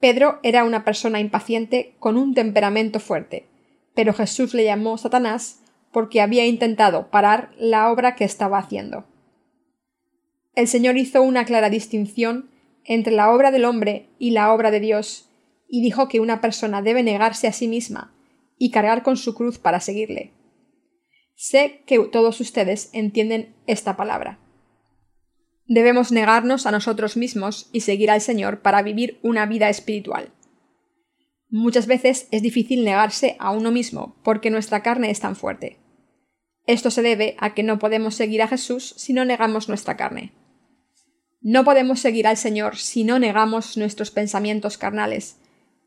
Pedro 0.00 0.38
era 0.42 0.64
una 0.64 0.84
persona 0.84 1.18
impaciente 1.18 1.96
con 1.98 2.18
un 2.18 2.34
temperamento 2.34 3.00
fuerte, 3.00 3.53
pero 3.94 4.12
Jesús 4.12 4.54
le 4.54 4.64
llamó 4.64 4.98
Satanás 4.98 5.60
porque 5.92 6.20
había 6.20 6.46
intentado 6.46 7.10
parar 7.10 7.52
la 7.56 7.90
obra 7.90 8.16
que 8.16 8.24
estaba 8.24 8.58
haciendo. 8.58 9.04
El 10.54 10.68
Señor 10.68 10.96
hizo 10.96 11.22
una 11.22 11.44
clara 11.44 11.70
distinción 11.70 12.50
entre 12.84 13.12
la 13.12 13.32
obra 13.32 13.50
del 13.50 13.64
hombre 13.64 14.08
y 14.18 14.30
la 14.30 14.52
obra 14.52 14.70
de 14.70 14.80
Dios, 14.80 15.30
y 15.68 15.82
dijo 15.82 16.08
que 16.08 16.20
una 16.20 16.40
persona 16.40 16.82
debe 16.82 17.02
negarse 17.02 17.48
a 17.48 17.52
sí 17.52 17.66
misma 17.66 18.14
y 18.58 18.70
cargar 18.70 19.02
con 19.02 19.16
su 19.16 19.34
cruz 19.34 19.58
para 19.58 19.80
seguirle. 19.80 20.32
Sé 21.34 21.82
que 21.86 21.98
todos 22.12 22.40
ustedes 22.40 22.90
entienden 22.92 23.54
esta 23.66 23.96
palabra. 23.96 24.38
Debemos 25.66 26.12
negarnos 26.12 26.66
a 26.66 26.70
nosotros 26.70 27.16
mismos 27.16 27.70
y 27.72 27.80
seguir 27.80 28.10
al 28.10 28.20
Señor 28.20 28.60
para 28.60 28.82
vivir 28.82 29.18
una 29.22 29.46
vida 29.46 29.68
espiritual. 29.68 30.30
Muchas 31.56 31.86
veces 31.86 32.26
es 32.32 32.42
difícil 32.42 32.84
negarse 32.84 33.36
a 33.38 33.52
uno 33.52 33.70
mismo 33.70 34.16
porque 34.24 34.50
nuestra 34.50 34.82
carne 34.82 35.12
es 35.12 35.20
tan 35.20 35.36
fuerte. 35.36 35.78
Esto 36.66 36.90
se 36.90 37.00
debe 37.00 37.36
a 37.38 37.54
que 37.54 37.62
no 37.62 37.78
podemos 37.78 38.16
seguir 38.16 38.42
a 38.42 38.48
Jesús 38.48 38.92
si 38.96 39.12
no 39.12 39.24
negamos 39.24 39.68
nuestra 39.68 39.96
carne. 39.96 40.32
No 41.40 41.62
podemos 41.62 42.00
seguir 42.00 42.26
al 42.26 42.36
Señor 42.38 42.76
si 42.76 43.04
no 43.04 43.20
negamos 43.20 43.76
nuestros 43.76 44.10
pensamientos 44.10 44.78
carnales, 44.78 45.36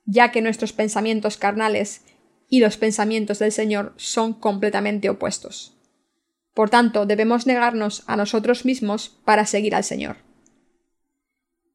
ya 0.05 0.31
que 0.31 0.41
nuestros 0.41 0.71
pensamientos 0.71 1.35
carnales 1.35 2.05
y 2.47 2.61
los 2.61 2.77
pensamientos 2.77 3.39
del 3.39 3.51
Señor 3.51 3.93
son 3.97 4.31
completamente 4.31 5.09
opuestos. 5.09 5.75
Por 6.53 6.69
tanto, 6.69 7.05
debemos 7.05 7.45
negarnos 7.45 8.05
a 8.07 8.15
nosotros 8.15 8.63
mismos 8.63 9.19
para 9.25 9.45
seguir 9.45 9.75
al 9.75 9.83
Señor. 9.83 10.15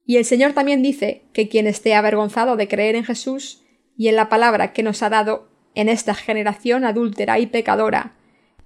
Y 0.06 0.16
el 0.16 0.24
Señor 0.24 0.54
también 0.54 0.80
dice 0.80 1.24
que 1.34 1.50
quien 1.50 1.66
esté 1.66 1.92
avergonzado 1.92 2.56
de 2.56 2.68
creer 2.68 2.96
en 2.96 3.04
Jesús 3.04 3.61
y 3.96 4.08
en 4.08 4.16
la 4.16 4.28
palabra 4.28 4.72
que 4.72 4.82
nos 4.82 5.02
ha 5.02 5.10
dado 5.10 5.48
en 5.74 5.88
esta 5.88 6.14
generación 6.14 6.84
adúltera 6.84 7.38
y 7.38 7.46
pecadora, 7.46 8.14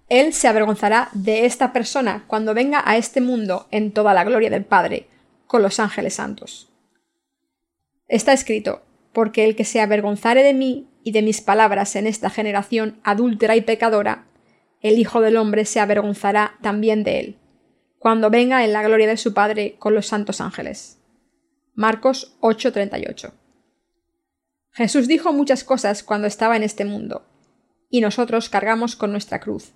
Él 0.09 0.33
se 0.33 0.49
avergonzará 0.49 1.09
de 1.12 1.47
esta 1.47 1.73
persona 1.73 2.25
cuando 2.27 2.55
venga 2.55 2.83
a 2.85 2.97
este 2.97 3.21
mundo 3.21 3.67
en 3.71 3.93
toda 3.93 4.15
la 4.15 4.25
gloria 4.25 4.51
del 4.51 4.65
Padre, 4.65 5.09
con 5.47 5.62
los 5.62 5.79
ángeles 5.81 6.15
santos. 6.15 6.73
Está 8.09 8.33
escrito, 8.33 8.83
porque 9.12 9.45
el 9.45 9.57
que 9.57 9.65
se 9.65 9.81
avergonzare 9.81 10.43
de 10.43 10.55
mí 10.55 10.89
y 11.03 11.12
de 11.12 11.23
mis 11.23 11.41
palabras 11.41 11.97
en 11.97 12.07
esta 12.07 12.31
generación 12.31 13.01
adúltera 13.03 13.57
y 13.57 13.62
pecadora, 13.62 14.27
el 14.81 14.99
Hijo 14.99 15.21
del 15.21 15.37
Hombre 15.37 15.65
se 15.65 15.81
avergonzará 15.81 16.57
también 16.62 17.03
de 17.03 17.21
él, 17.21 17.39
cuando 17.99 18.31
venga 18.31 18.65
en 18.65 18.73
la 18.73 18.83
gloria 18.83 19.07
de 19.07 19.17
su 19.17 19.33
Padre 19.33 19.77
con 19.79 19.95
los 19.95 20.07
santos 20.07 20.41
ángeles. 20.41 20.99
Marcos 21.75 22.37
8:38. 22.41 23.46
Jesús 24.77 25.09
dijo 25.09 25.33
muchas 25.33 25.65
cosas 25.65 26.03
cuando 26.03 26.27
estaba 26.27 26.55
en 26.55 26.62
este 26.62 26.85
mundo, 26.85 27.27
y 27.89 28.03
nosotros 28.03 28.51
cargamos 28.51 28.95
con 28.95 29.11
nuestra 29.11 29.41
cruz. 29.41 29.73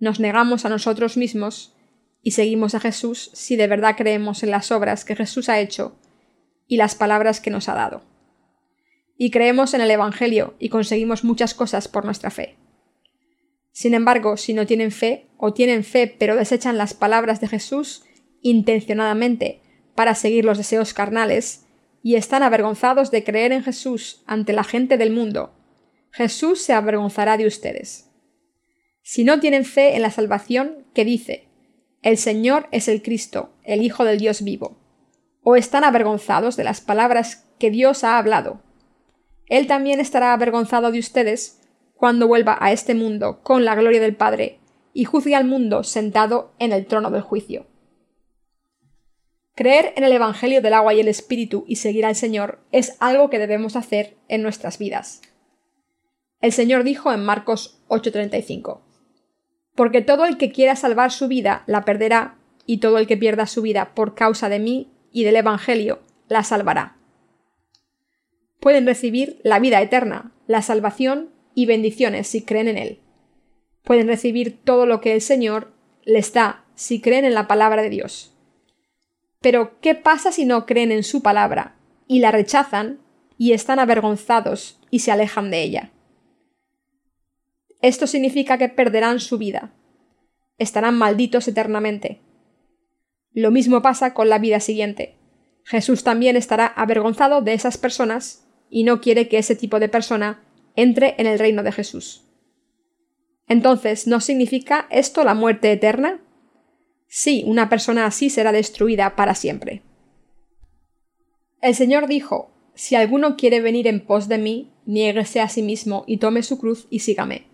Nos 0.00 0.18
negamos 0.18 0.64
a 0.64 0.68
nosotros 0.68 1.16
mismos 1.16 1.76
y 2.22 2.32
seguimos 2.32 2.74
a 2.74 2.80
Jesús 2.80 3.30
si 3.34 3.54
de 3.54 3.68
verdad 3.68 3.94
creemos 3.96 4.42
en 4.42 4.50
las 4.50 4.72
obras 4.72 5.04
que 5.04 5.14
Jesús 5.14 5.48
ha 5.48 5.60
hecho 5.60 5.96
y 6.66 6.76
las 6.76 6.96
palabras 6.96 7.40
que 7.40 7.50
nos 7.50 7.68
ha 7.68 7.74
dado. 7.74 8.02
Y 9.16 9.30
creemos 9.30 9.74
en 9.74 9.80
el 9.80 9.92
Evangelio 9.92 10.56
y 10.58 10.70
conseguimos 10.70 11.22
muchas 11.22 11.54
cosas 11.54 11.86
por 11.86 12.04
nuestra 12.04 12.32
fe. 12.32 12.56
Sin 13.70 13.94
embargo, 13.94 14.36
si 14.36 14.54
no 14.54 14.66
tienen 14.66 14.90
fe, 14.90 15.28
o 15.36 15.52
tienen 15.52 15.84
fe 15.84 16.12
pero 16.18 16.34
desechan 16.34 16.78
las 16.78 16.94
palabras 16.94 17.40
de 17.40 17.46
Jesús 17.46 18.02
intencionadamente 18.42 19.62
para 19.94 20.16
seguir 20.16 20.44
los 20.44 20.58
deseos 20.58 20.94
carnales, 20.94 21.65
y 22.02 22.14
están 22.14 22.42
avergonzados 22.42 23.10
de 23.10 23.24
creer 23.24 23.52
en 23.52 23.62
Jesús 23.62 24.22
ante 24.26 24.52
la 24.52 24.64
gente 24.64 24.96
del 24.96 25.12
mundo, 25.12 25.52
Jesús 26.10 26.62
se 26.62 26.72
avergonzará 26.72 27.36
de 27.36 27.46
ustedes. 27.46 28.10
Si 29.02 29.24
no 29.24 29.38
tienen 29.40 29.64
fe 29.64 29.96
en 29.96 30.02
la 30.02 30.10
salvación 30.10 30.86
que 30.94 31.04
dice, 31.04 31.48
el 32.02 32.16
Señor 32.18 32.68
es 32.72 32.88
el 32.88 33.02
Cristo, 33.02 33.50
el 33.64 33.82
Hijo 33.82 34.04
del 34.04 34.18
Dios 34.18 34.42
vivo, 34.42 34.78
o 35.42 35.56
están 35.56 35.84
avergonzados 35.84 36.56
de 36.56 36.64
las 36.64 36.80
palabras 36.80 37.46
que 37.58 37.70
Dios 37.70 38.04
ha 38.04 38.18
hablado, 38.18 38.62
Él 39.46 39.66
también 39.66 40.00
estará 40.00 40.32
avergonzado 40.32 40.90
de 40.90 40.98
ustedes 40.98 41.60
cuando 41.94 42.28
vuelva 42.28 42.58
a 42.60 42.72
este 42.72 42.94
mundo 42.94 43.42
con 43.42 43.64
la 43.64 43.74
gloria 43.74 44.00
del 44.00 44.16
Padre 44.16 44.58
y 44.92 45.04
juzgue 45.04 45.34
al 45.34 45.44
mundo 45.44 45.84
sentado 45.84 46.52
en 46.58 46.72
el 46.72 46.86
trono 46.86 47.10
del 47.10 47.22
juicio. 47.22 47.66
Creer 49.56 49.94
en 49.96 50.04
el 50.04 50.12
Evangelio 50.12 50.60
del 50.60 50.74
agua 50.74 50.92
y 50.92 51.00
el 51.00 51.08
Espíritu 51.08 51.64
y 51.66 51.76
seguir 51.76 52.04
al 52.04 52.14
Señor 52.14 52.60
es 52.72 52.94
algo 53.00 53.30
que 53.30 53.38
debemos 53.38 53.74
hacer 53.74 54.18
en 54.28 54.42
nuestras 54.42 54.76
vidas. 54.76 55.22
El 56.42 56.52
Señor 56.52 56.84
dijo 56.84 57.10
en 57.10 57.24
Marcos 57.24 57.82
8:35, 57.88 58.82
Porque 59.74 60.02
todo 60.02 60.26
el 60.26 60.36
que 60.36 60.52
quiera 60.52 60.76
salvar 60.76 61.10
su 61.10 61.26
vida 61.26 61.64
la 61.66 61.86
perderá, 61.86 62.36
y 62.66 62.78
todo 62.78 62.98
el 62.98 63.06
que 63.06 63.16
pierda 63.16 63.46
su 63.46 63.62
vida 63.62 63.94
por 63.94 64.14
causa 64.14 64.50
de 64.50 64.58
mí 64.58 64.92
y 65.10 65.24
del 65.24 65.36
Evangelio 65.36 66.00
la 66.28 66.44
salvará. 66.44 66.98
Pueden 68.60 68.84
recibir 68.84 69.40
la 69.42 69.58
vida 69.58 69.80
eterna, 69.80 70.34
la 70.46 70.60
salvación 70.60 71.30
y 71.54 71.64
bendiciones 71.64 72.26
si 72.28 72.44
creen 72.44 72.68
en 72.68 72.76
Él. 72.76 73.00
Pueden 73.84 74.08
recibir 74.08 74.62
todo 74.62 74.84
lo 74.84 75.00
que 75.00 75.14
el 75.14 75.22
Señor 75.22 75.72
les 76.04 76.34
da 76.34 76.66
si 76.74 77.00
creen 77.00 77.24
en 77.24 77.32
la 77.32 77.46
palabra 77.46 77.80
de 77.80 77.88
Dios. 77.88 78.35
Pero, 79.46 79.78
¿qué 79.80 79.94
pasa 79.94 80.32
si 80.32 80.44
no 80.44 80.66
creen 80.66 80.90
en 80.90 81.04
su 81.04 81.22
palabra 81.22 81.76
y 82.08 82.18
la 82.18 82.32
rechazan 82.32 82.98
y 83.38 83.52
están 83.52 83.78
avergonzados 83.78 84.80
y 84.90 84.98
se 84.98 85.12
alejan 85.12 85.52
de 85.52 85.62
ella? 85.62 85.92
Esto 87.80 88.08
significa 88.08 88.58
que 88.58 88.68
perderán 88.68 89.20
su 89.20 89.38
vida. 89.38 89.72
Estarán 90.58 90.98
malditos 90.98 91.46
eternamente. 91.46 92.22
Lo 93.34 93.52
mismo 93.52 93.82
pasa 93.82 94.14
con 94.14 94.28
la 94.28 94.40
vida 94.40 94.58
siguiente. 94.58 95.16
Jesús 95.62 96.02
también 96.02 96.34
estará 96.34 96.66
avergonzado 96.66 97.40
de 97.40 97.54
esas 97.54 97.78
personas 97.78 98.48
y 98.68 98.82
no 98.82 99.00
quiere 99.00 99.28
que 99.28 99.38
ese 99.38 99.54
tipo 99.54 99.78
de 99.78 99.88
persona 99.88 100.42
entre 100.74 101.14
en 101.18 101.28
el 101.28 101.38
reino 101.38 101.62
de 101.62 101.70
Jesús. 101.70 102.24
Entonces, 103.46 104.08
¿no 104.08 104.20
significa 104.20 104.88
esto 104.90 105.22
la 105.22 105.34
muerte 105.34 105.70
eterna? 105.70 106.20
Sí, 107.08 107.44
una 107.46 107.68
persona 107.68 108.06
así 108.06 108.30
será 108.30 108.52
destruida 108.52 109.16
para 109.16 109.34
siempre. 109.34 109.82
El 111.60 111.74
Señor 111.74 112.06
dijo, 112.06 112.50
Si 112.74 112.94
alguno 112.94 113.36
quiere 113.36 113.60
venir 113.60 113.86
en 113.86 114.04
pos 114.04 114.28
de 114.28 114.38
mí, 114.38 114.72
niéguese 114.84 115.40
a 115.40 115.48
sí 115.48 115.62
mismo 115.62 116.04
y 116.06 116.18
tome 116.18 116.42
su 116.42 116.58
cruz 116.58 116.86
y 116.90 117.00
sígame. 117.00 117.46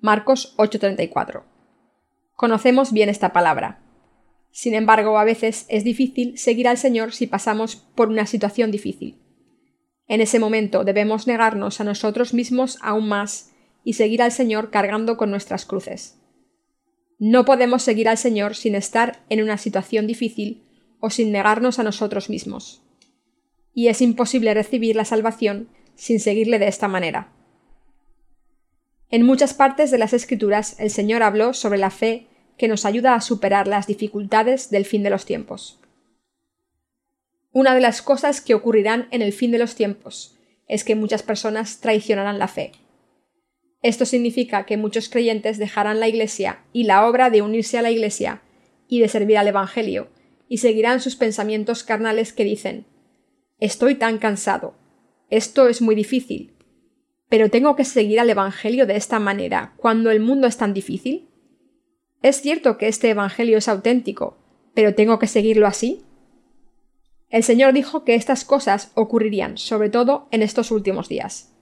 Marcos 0.00 0.54
8:34. 0.58 1.44
Conocemos 2.36 2.92
bien 2.92 3.08
esta 3.08 3.32
palabra. 3.32 3.80
Sin 4.50 4.74
embargo, 4.74 5.18
a 5.18 5.24
veces 5.24 5.66
es 5.68 5.82
difícil 5.82 6.36
seguir 6.38 6.68
al 6.68 6.78
Señor 6.78 7.12
si 7.12 7.26
pasamos 7.26 7.76
por 7.76 8.08
una 8.08 8.26
situación 8.26 8.70
difícil. 8.70 9.18
En 10.06 10.20
ese 10.20 10.38
momento 10.38 10.84
debemos 10.84 11.26
negarnos 11.26 11.80
a 11.80 11.84
nosotros 11.84 12.34
mismos 12.34 12.78
aún 12.82 13.08
más 13.08 13.52
y 13.82 13.94
seguir 13.94 14.22
al 14.22 14.32
Señor 14.32 14.70
cargando 14.70 15.16
con 15.16 15.30
nuestras 15.30 15.64
cruces. 15.64 16.20
No 17.18 17.44
podemos 17.44 17.82
seguir 17.82 18.08
al 18.08 18.18
Señor 18.18 18.54
sin 18.54 18.74
estar 18.74 19.24
en 19.28 19.42
una 19.42 19.58
situación 19.58 20.06
difícil 20.06 20.64
o 21.00 21.10
sin 21.10 21.32
negarnos 21.32 21.78
a 21.78 21.82
nosotros 21.82 22.28
mismos. 22.28 22.80
y 23.74 23.88
es 23.88 24.00
imposible 24.00 24.54
recibir 24.54 24.94
la 24.96 25.04
salvación 25.04 25.68
sin 25.96 26.20
seguirle 26.20 26.58
de 26.58 26.68
esta 26.68 26.88
manera. 26.88 27.32
En 29.10 29.24
muchas 29.24 29.52
partes 29.52 29.90
de 29.90 29.98
las 29.98 30.12
Escrituras 30.12 30.76
el 30.78 30.90
Señor 30.90 31.22
habló 31.22 31.52
sobre 31.54 31.78
la 31.78 31.90
fe 31.90 32.28
que 32.56 32.68
nos 32.68 32.84
ayuda 32.84 33.14
a 33.14 33.20
superar 33.20 33.66
las 33.66 33.86
dificultades 33.86 34.70
del 34.70 34.84
fin 34.84 35.02
de 35.02 35.10
los 35.10 35.24
tiempos. 35.24 35.80
Una 37.52 37.74
de 37.74 37.80
las 37.80 38.00
cosas 38.00 38.40
que 38.40 38.54
ocurrirán 38.54 39.08
en 39.10 39.22
el 39.22 39.32
fin 39.32 39.50
de 39.50 39.58
los 39.58 39.74
tiempos 39.74 40.36
es 40.68 40.84
que 40.84 40.94
muchas 40.94 41.22
personas 41.22 41.80
traicionarán 41.80 42.38
la 42.38 42.48
fe. 42.48 42.72
Esto 43.84 44.06
significa 44.06 44.64
que 44.64 44.78
muchos 44.78 45.10
creyentes 45.10 45.58
dejarán 45.58 46.00
la 46.00 46.08
Iglesia 46.08 46.64
y 46.72 46.84
la 46.84 47.06
obra 47.06 47.28
de 47.28 47.42
unirse 47.42 47.76
a 47.76 47.82
la 47.82 47.90
Iglesia 47.90 48.40
y 48.88 49.00
de 49.00 49.08
servir 49.08 49.36
al 49.36 49.46
Evangelio, 49.46 50.08
y 50.48 50.56
seguirán 50.56 51.02
sus 51.02 51.16
pensamientos 51.16 51.84
carnales 51.84 52.32
que 52.32 52.44
dicen 52.44 52.86
Estoy 53.60 53.96
tan 53.96 54.16
cansado. 54.16 54.74
Esto 55.28 55.68
es 55.68 55.82
muy 55.82 55.94
difícil. 55.94 56.54
¿Pero 57.28 57.50
tengo 57.50 57.76
que 57.76 57.84
seguir 57.84 58.20
al 58.20 58.30
Evangelio 58.30 58.86
de 58.86 58.96
esta 58.96 59.18
manera 59.18 59.74
cuando 59.76 60.10
el 60.10 60.20
mundo 60.20 60.46
es 60.46 60.56
tan 60.56 60.72
difícil? 60.72 61.28
Es 62.22 62.40
cierto 62.40 62.78
que 62.78 62.88
este 62.88 63.10
Evangelio 63.10 63.58
es 63.58 63.68
auténtico, 63.68 64.38
pero 64.72 64.94
¿tengo 64.94 65.18
que 65.18 65.26
seguirlo 65.26 65.66
así? 65.66 66.02
El 67.28 67.42
Señor 67.42 67.74
dijo 67.74 68.02
que 68.04 68.14
estas 68.14 68.46
cosas 68.46 68.92
ocurrirían, 68.94 69.58
sobre 69.58 69.90
todo 69.90 70.26
en 70.30 70.40
estos 70.40 70.70
últimos 70.70 71.10
días. 71.10 71.53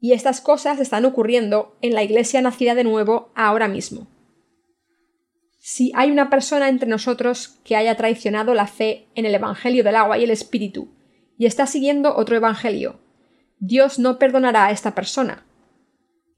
Y 0.00 0.12
estas 0.12 0.40
cosas 0.40 0.78
están 0.78 1.04
ocurriendo 1.04 1.76
en 1.80 1.94
la 1.94 2.02
Iglesia 2.02 2.40
nacida 2.42 2.74
de 2.74 2.84
nuevo 2.84 3.32
ahora 3.34 3.68
mismo. 3.68 4.06
Si 5.58 5.90
hay 5.96 6.10
una 6.10 6.30
persona 6.30 6.68
entre 6.68 6.88
nosotros 6.88 7.58
que 7.64 7.76
haya 7.76 7.96
traicionado 7.96 8.54
la 8.54 8.66
fe 8.66 9.08
en 9.14 9.26
el 9.26 9.34
Evangelio 9.34 9.82
del 9.82 9.96
agua 9.96 10.18
y 10.18 10.24
el 10.24 10.30
Espíritu, 10.30 10.94
y 11.38 11.46
está 11.46 11.66
siguiendo 11.66 12.14
otro 12.16 12.36
Evangelio, 12.36 13.00
Dios 13.58 13.98
no 13.98 14.18
perdonará 14.18 14.66
a 14.66 14.70
esta 14.70 14.94
persona. 14.94 15.44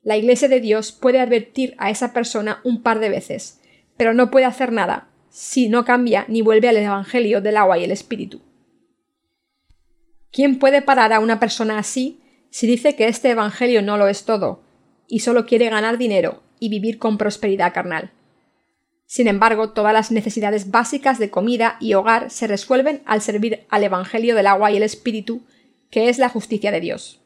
La 0.02 0.16
Iglesia 0.16 0.48
de 0.48 0.60
Dios 0.60 0.92
puede 0.92 1.20
advertir 1.20 1.74
a 1.78 1.90
esa 1.90 2.12
persona 2.12 2.60
un 2.64 2.82
par 2.82 3.00
de 3.00 3.10
veces, 3.10 3.60
pero 3.96 4.14
no 4.14 4.30
puede 4.30 4.46
hacer 4.46 4.72
nada 4.72 5.08
si 5.28 5.68
no 5.68 5.84
cambia 5.84 6.24
ni 6.28 6.40
vuelve 6.42 6.68
al 6.68 6.76
Evangelio 6.76 7.40
del 7.40 7.56
agua 7.56 7.78
y 7.78 7.84
el 7.84 7.90
Espíritu. 7.90 8.40
¿Quién 10.32 10.58
puede 10.58 10.82
parar 10.82 11.12
a 11.12 11.20
una 11.20 11.40
persona 11.40 11.78
así 11.78 12.20
si 12.50 12.66
dice 12.66 12.96
que 12.96 13.08
este 13.08 13.30
Evangelio 13.30 13.82
no 13.82 13.96
lo 13.96 14.08
es 14.08 14.24
todo, 14.24 14.62
y 15.06 15.20
solo 15.20 15.46
quiere 15.46 15.70
ganar 15.70 15.98
dinero 15.98 16.42
y 16.60 16.68
vivir 16.68 16.98
con 16.98 17.18
prosperidad 17.18 17.72
carnal? 17.72 18.12
Sin 19.06 19.26
embargo, 19.26 19.70
todas 19.70 19.94
las 19.94 20.10
necesidades 20.12 20.70
básicas 20.70 21.18
de 21.18 21.30
comida 21.30 21.78
y 21.80 21.94
hogar 21.94 22.30
se 22.30 22.46
resuelven 22.46 23.02
al 23.06 23.22
servir 23.22 23.64
al 23.70 23.82
Evangelio 23.82 24.34
del 24.34 24.46
agua 24.46 24.70
y 24.70 24.76
el 24.76 24.82
Espíritu, 24.82 25.42
que 25.90 26.10
es 26.10 26.18
la 26.18 26.28
justicia 26.28 26.70
de 26.70 26.80
Dios. 26.80 27.22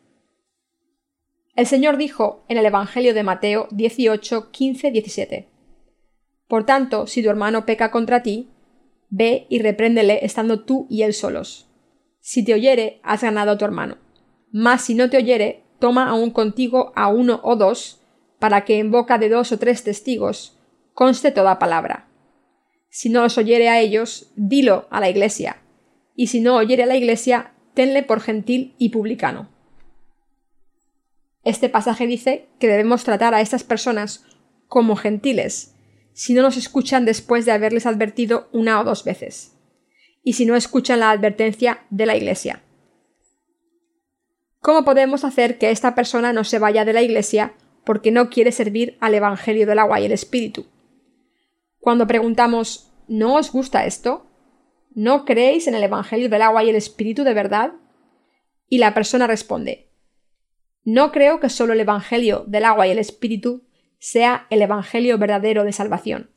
El 1.57 1.67
Señor 1.67 1.97
dijo 1.97 2.45
en 2.49 2.57
el 2.57 2.67
Evangelio 2.67 3.15
de 3.15 3.25
Mateo 3.25 3.67
18, 3.73 4.53
15, 4.53 4.91
17. 4.93 5.49
Por 6.47 6.65
tanto, 6.65 7.07
si 7.07 7.23
tu 7.23 7.31
hermano 7.31 7.67
peca 7.67 7.91
contra 7.91 8.23
ti, 8.23 8.49
ve 9.11 9.47
y 9.51 9.59
repréndele 9.59 10.25
estando 10.25 10.65
tú 10.65 10.87
y 10.89 11.03
él 11.03 11.13
solos. 11.13 11.67
Si 12.21 12.45
te 12.45 12.55
oyere, 12.55 13.01
has 13.03 13.23
ganado 13.23 13.51
a 13.51 13.59
tu 13.59 13.65
hermano. 13.65 13.99
Mas 14.53 14.85
si 14.85 14.95
no 14.95 15.09
te 15.11 15.17
oyere, 15.17 15.65
toma 15.79 16.09
aún 16.09 16.31
contigo 16.31 16.93
a 16.95 17.09
uno 17.09 17.41
o 17.43 17.57
dos, 17.57 18.01
para 18.39 18.65
que 18.65 18.79
en 18.79 18.91
boca 18.91 19.19
de 19.19 19.29
dos 19.29 19.51
o 19.51 19.59
tres 19.59 19.83
testigos 19.83 20.59
conste 20.93 21.33
toda 21.33 21.59
palabra. 21.59 22.09
Si 22.91 23.09
no 23.09 23.23
los 23.23 23.39
oyere 23.39 23.71
a 23.71 23.81
ellos, 23.81 24.31
dilo 24.37 24.87
a 24.91 25.01
la 25.01 25.09
Iglesia, 25.09 25.63
y 26.15 26.27
si 26.27 26.41
no 26.41 26.57
oyere 26.57 26.83
a 26.83 26.87
la 26.87 26.97
Iglesia, 26.97 27.55
tenle 27.73 28.03
por 28.03 28.21
gentil 28.21 28.75
y 28.79 28.91
publicano. 28.91 29.49
Este 31.45 31.69
pasaje 31.69 32.07
dice 32.07 32.47
que 32.59 32.69
debemos 32.69 33.05
tratar 33.05 33.35
a 33.35 33.41
estas 33.41 33.65
personas 33.65 34.25
como 34.69 34.97
gentiles, 34.97 35.75
si 36.13 36.35
no 36.35 36.43
nos 36.43 36.57
escuchan 36.59 37.07
después 37.07 37.47
de 37.47 37.53
haberles 37.53 37.87
advertido 37.87 38.49
una 38.53 38.79
o 38.81 38.85
dos 38.85 39.03
veces, 39.03 39.57
y 40.23 40.35
si 40.35 40.45
no 40.45 40.55
escuchan 40.57 41.01
la 41.01 41.11
advertencia 41.11 41.85
de 41.91 42.07
la 42.07 42.17
Iglesia. 42.17 42.63
¿Cómo 44.63 44.85
podemos 44.85 45.25
hacer 45.25 45.59
que 45.59 45.73
esta 45.73 45.97
persona 45.97 46.33
no 46.33 46.45
se 46.45 46.61
vaya 46.61 46.85
de 46.85 46.93
la 46.93 47.03
Iglesia 47.03 47.55
porque 47.85 48.13
no 48.13 48.31
quiere 48.31 48.53
servir 48.53 48.97
al 49.01 49.13
Evangelio 49.13 49.67
del 49.67 49.81
agua 49.81 49.99
y 49.99 50.05
el 50.05 50.13
Espíritu? 50.13 50.67
Cuando 51.81 52.07
preguntamos 52.07 52.89
¿No 53.09 53.35
os 53.35 53.51
gusta 53.51 53.87
esto? 53.87 54.31
¿No 54.95 55.25
creéis 55.25 55.67
en 55.67 55.75
el 55.75 55.83
Evangelio 55.83 56.29
del 56.29 56.43
agua 56.43 56.63
y 56.63 56.71
el 56.71 56.77
Espíritu 56.77 57.25
de 57.25 57.35
verdad? 57.35 57.73
Y 58.69 58.79
la 58.79 58.95
persona 58.95 59.27
responde 59.27 59.91
No 60.85 61.11
creo 61.11 61.41
que 61.41 61.49
solo 61.49 61.73
el 61.73 61.81
Evangelio 61.81 62.45
del 62.47 62.65
agua 62.65 62.87
y 62.87 62.93
el 62.93 63.01
Espíritu 63.01 63.67
sea 63.99 64.47
el 64.49 64.63
Evangelio 64.63 65.19
verdadero 65.19 65.65
de 65.65 65.73
salvación. 65.73 66.31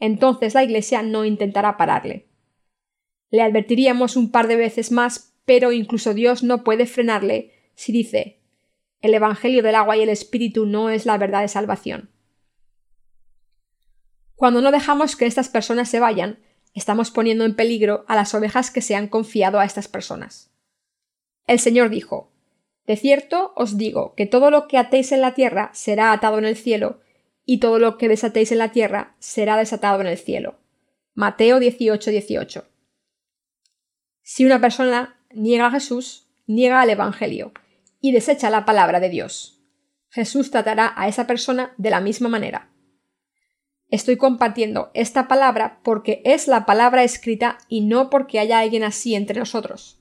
Entonces 0.00 0.54
la 0.54 0.64
Iglesia 0.64 1.02
no 1.02 1.24
intentará 1.24 1.76
pararle. 1.76 2.26
Le 3.30 3.42
advertiríamos 3.42 4.16
un 4.16 4.32
par 4.32 4.48
de 4.48 4.56
veces 4.56 4.90
más, 4.90 5.33
pero 5.44 5.72
incluso 5.72 6.14
Dios 6.14 6.42
no 6.42 6.64
puede 6.64 6.86
frenarle 6.86 7.52
si 7.74 7.92
dice 7.92 8.40
el 9.04 9.12
Evangelio 9.12 9.62
del 9.62 9.74
agua 9.74 9.98
y 9.98 10.00
el 10.00 10.08
Espíritu 10.08 10.64
no 10.64 10.88
es 10.88 11.04
la 11.04 11.18
verdad 11.18 11.42
de 11.42 11.48
salvación. 11.48 12.10
Cuando 14.34 14.62
no 14.62 14.72
dejamos 14.72 15.14
que 15.14 15.26
estas 15.26 15.50
personas 15.50 15.90
se 15.90 16.00
vayan, 16.00 16.38
estamos 16.72 17.10
poniendo 17.10 17.44
en 17.44 17.54
peligro 17.54 18.06
a 18.08 18.16
las 18.16 18.34
ovejas 18.34 18.70
que 18.70 18.80
se 18.80 18.94
han 18.94 19.08
confiado 19.08 19.60
a 19.60 19.66
estas 19.66 19.88
personas. 19.88 20.50
El 21.46 21.60
Señor 21.60 21.90
dijo 21.90 22.32
De 22.86 22.96
cierto 22.96 23.52
os 23.56 23.76
digo 23.76 24.14
que 24.14 24.24
todo 24.24 24.50
lo 24.50 24.68
que 24.68 24.78
atéis 24.78 25.12
en 25.12 25.20
la 25.20 25.34
tierra 25.34 25.70
será 25.74 26.10
atado 26.12 26.38
en 26.38 26.46
el 26.46 26.56
cielo, 26.56 27.00
y 27.44 27.60
todo 27.60 27.78
lo 27.78 27.98
que 27.98 28.08
desatéis 28.08 28.52
en 28.52 28.58
la 28.58 28.72
tierra 28.72 29.16
será 29.18 29.58
desatado 29.58 30.00
en 30.00 30.06
el 30.06 30.16
cielo. 30.16 30.56
Mateo 31.12 31.60
18, 31.60 32.10
18. 32.10 32.64
Si 34.22 34.46
una 34.46 34.62
persona 34.62 35.13
niega 35.34 35.66
a 35.66 35.70
Jesús, 35.70 36.28
niega 36.46 36.80
al 36.80 36.90
Evangelio 36.90 37.52
y 38.00 38.12
desecha 38.12 38.50
la 38.50 38.64
palabra 38.64 39.00
de 39.00 39.08
Dios. 39.08 39.62
Jesús 40.10 40.50
tratará 40.50 40.92
a 40.96 41.08
esa 41.08 41.26
persona 41.26 41.74
de 41.76 41.90
la 41.90 42.00
misma 42.00 42.28
manera. 42.28 42.70
Estoy 43.88 44.16
compartiendo 44.16 44.90
esta 44.94 45.28
palabra 45.28 45.80
porque 45.82 46.22
es 46.24 46.48
la 46.48 46.66
palabra 46.66 47.04
escrita 47.04 47.58
y 47.68 47.82
no 47.82 48.10
porque 48.10 48.38
haya 48.38 48.58
alguien 48.58 48.82
así 48.82 49.14
entre 49.14 49.38
nosotros. 49.38 50.00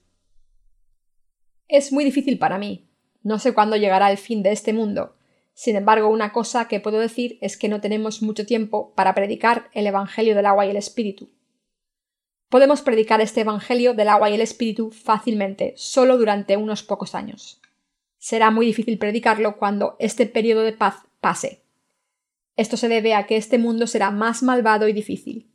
Es 1.67 1.91
muy 1.91 2.03
difícil 2.03 2.37
para 2.37 2.57
mí. 2.57 2.89
No 3.23 3.39
sé 3.39 3.53
cuándo 3.53 3.75
llegará 3.75 4.11
el 4.11 4.17
fin 4.17 4.43
de 4.43 4.51
este 4.51 4.73
mundo. 4.73 5.15
Sin 5.53 5.75
embargo, 5.75 6.09
una 6.09 6.31
cosa 6.31 6.67
que 6.67 6.79
puedo 6.79 6.99
decir 6.99 7.37
es 7.41 7.57
que 7.57 7.69
no 7.69 7.81
tenemos 7.81 8.21
mucho 8.21 8.45
tiempo 8.45 8.93
para 8.95 9.13
predicar 9.13 9.69
el 9.73 9.87
Evangelio 9.87 10.35
del 10.35 10.47
agua 10.47 10.65
y 10.65 10.71
el 10.71 10.77
Espíritu. 10.77 11.29
Podemos 12.49 12.81
predicar 12.81 13.21
este 13.21 13.41
Evangelio 13.41 13.93
del 13.93 14.09
agua 14.09 14.29
y 14.29 14.35
el 14.35 14.41
Espíritu 14.41 14.91
fácilmente, 14.91 15.73
solo 15.75 16.17
durante 16.17 16.57
unos 16.57 16.83
pocos 16.83 17.15
años. 17.15 17.61
Será 18.17 18.51
muy 18.51 18.65
difícil 18.65 18.97
predicarlo 18.97 19.57
cuando 19.57 19.95
este 19.99 20.25
periodo 20.25 20.61
de 20.61 20.73
paz 20.73 21.03
pase. 21.19 21.63
Esto 22.55 22.77
se 22.77 22.87
debe 22.87 23.15
a 23.15 23.25
que 23.25 23.37
este 23.37 23.57
mundo 23.57 23.87
será 23.87 24.11
más 24.11 24.43
malvado 24.43 24.87
y 24.87 24.93
difícil. 24.93 25.51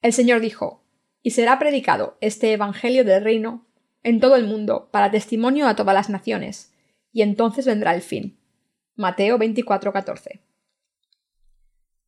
El 0.00 0.12
Señor 0.12 0.40
dijo, 0.40 0.84
y 1.22 1.32
será 1.32 1.58
predicado 1.58 2.16
este 2.20 2.52
Evangelio 2.52 3.04
del 3.04 3.24
reino 3.24 3.66
en 4.04 4.20
todo 4.20 4.36
el 4.36 4.46
mundo 4.46 4.88
para 4.92 5.10
testimonio 5.10 5.66
a 5.66 5.74
todas 5.74 5.94
las 5.94 6.08
naciones, 6.08 6.72
y 7.12 7.22
entonces 7.22 7.66
vendrá 7.66 7.94
el 7.94 8.02
fin. 8.02 8.38
Mateo 8.94 9.36
24:14. 9.36 10.40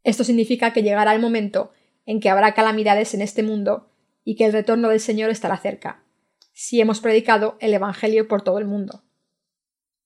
Esto 0.05 0.23
significa 0.23 0.73
que 0.73 0.83
llegará 0.83 1.13
el 1.13 1.21
momento 1.21 1.73
en 2.09 2.21
que 2.21 2.31
habrá 2.31 2.55
calamidades 2.55 3.13
en 3.13 3.21
este 3.21 3.43
mundo 3.43 3.91
y 4.25 4.35
que 4.35 4.47
el 4.47 4.55
retorno 4.55 4.89
del 4.89 4.99
Señor 4.99 5.29
estará 5.29 5.59
cerca, 5.59 6.03
si 6.55 6.81
hemos 6.81 7.01
predicado 7.01 7.59
el 7.61 7.75
Evangelio 7.75 8.29
por 8.29 8.41
todo 8.41 8.59
el 8.59 8.65
mundo. 8.65 9.05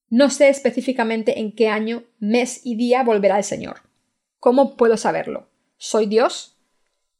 No 0.08 0.28
sé 0.28 0.48
específicamente 0.48 1.38
en 1.38 1.54
qué 1.54 1.68
año, 1.68 2.02
mes 2.18 2.60
y 2.64 2.74
día 2.74 3.04
volverá 3.04 3.38
el 3.38 3.44
Señor. 3.44 3.82
¿Cómo 4.40 4.76
puedo 4.76 4.96
saberlo? 4.96 5.48
¿Soy 5.76 6.06
Dios? 6.06 6.58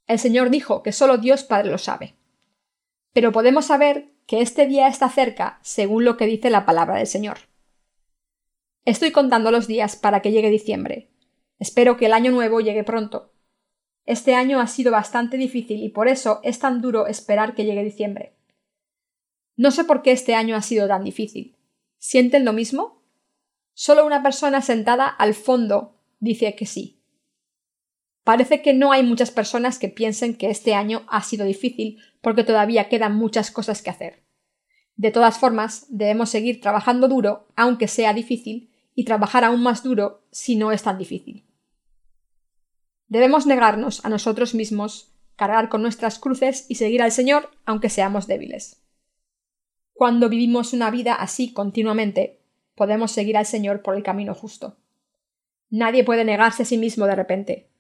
El 0.08 0.18
Señor 0.18 0.50
dijo 0.50 0.82
que 0.82 0.90
solo 0.90 1.16
Dios 1.16 1.44
Padre 1.44 1.70
lo 1.70 1.78
sabe. 1.78 2.16
Pero 3.12 3.30
podemos 3.30 3.66
saber 3.66 4.08
que 4.26 4.40
este 4.40 4.66
día 4.66 4.88
está 4.88 5.08
cerca 5.08 5.60
según 5.62 6.04
lo 6.04 6.16
que 6.16 6.26
dice 6.26 6.50
la 6.50 6.66
palabra 6.66 6.96
del 6.96 7.06
Señor. 7.06 7.38
Estoy 8.84 9.12
contando 9.12 9.52
los 9.52 9.68
días 9.68 9.94
para 9.94 10.22
que 10.22 10.32
llegue 10.32 10.50
diciembre. 10.50 11.08
Espero 11.60 11.96
que 11.96 12.06
el 12.06 12.14
año 12.14 12.32
nuevo 12.32 12.60
llegue 12.60 12.82
pronto. 12.82 13.31
Este 14.04 14.34
año 14.34 14.60
ha 14.60 14.66
sido 14.66 14.90
bastante 14.90 15.36
difícil 15.36 15.82
y 15.82 15.88
por 15.88 16.08
eso 16.08 16.40
es 16.42 16.58
tan 16.58 16.80
duro 16.80 17.06
esperar 17.06 17.54
que 17.54 17.64
llegue 17.64 17.84
diciembre. 17.84 18.36
No 19.56 19.70
sé 19.70 19.84
por 19.84 20.02
qué 20.02 20.12
este 20.12 20.34
año 20.34 20.56
ha 20.56 20.62
sido 20.62 20.88
tan 20.88 21.04
difícil. 21.04 21.56
¿Sienten 21.98 22.44
lo 22.44 22.52
mismo? 22.52 23.02
Solo 23.74 24.04
una 24.04 24.22
persona 24.22 24.60
sentada 24.60 25.06
al 25.06 25.34
fondo 25.34 26.00
dice 26.18 26.54
que 26.56 26.66
sí. 26.66 27.00
Parece 28.24 28.62
que 28.62 28.74
no 28.74 28.92
hay 28.92 29.02
muchas 29.02 29.30
personas 29.30 29.78
que 29.78 29.88
piensen 29.88 30.36
que 30.36 30.50
este 30.50 30.74
año 30.74 31.02
ha 31.08 31.22
sido 31.22 31.44
difícil 31.44 31.98
porque 32.20 32.44
todavía 32.44 32.88
quedan 32.88 33.16
muchas 33.16 33.50
cosas 33.50 33.82
que 33.82 33.90
hacer. 33.90 34.22
De 34.96 35.10
todas 35.10 35.38
formas, 35.38 35.86
debemos 35.88 36.30
seguir 36.30 36.60
trabajando 36.60 37.08
duro, 37.08 37.48
aunque 37.56 37.88
sea 37.88 38.12
difícil, 38.12 38.70
y 38.94 39.04
trabajar 39.04 39.42
aún 39.44 39.62
más 39.62 39.82
duro 39.82 40.22
si 40.30 40.54
no 40.54 40.70
es 40.70 40.82
tan 40.82 40.98
difícil. 40.98 41.46
Debemos 43.08 43.46
negarnos 43.46 44.04
a 44.04 44.08
nosotros 44.08 44.54
mismos, 44.54 45.12
cargar 45.36 45.68
con 45.68 45.82
nuestras 45.82 46.18
cruces 46.18 46.66
y 46.68 46.76
seguir 46.76 47.02
al 47.02 47.12
Señor 47.12 47.50
aunque 47.64 47.88
seamos 47.88 48.26
débiles. 48.26 48.82
Cuando 49.92 50.28
vivimos 50.28 50.72
una 50.72 50.90
vida 50.90 51.14
así 51.14 51.52
continuamente, 51.52 52.40
podemos 52.74 53.12
seguir 53.12 53.36
al 53.36 53.46
Señor 53.46 53.82
por 53.82 53.94
el 53.96 54.02
camino 54.02 54.34
justo. 54.34 54.78
Nadie 55.70 56.04
puede 56.04 56.24
negarse 56.24 56.62
a 56.62 56.66
sí 56.66 56.78
mismo 56.78 57.06
de 57.06 57.14
repente. 57.14 57.70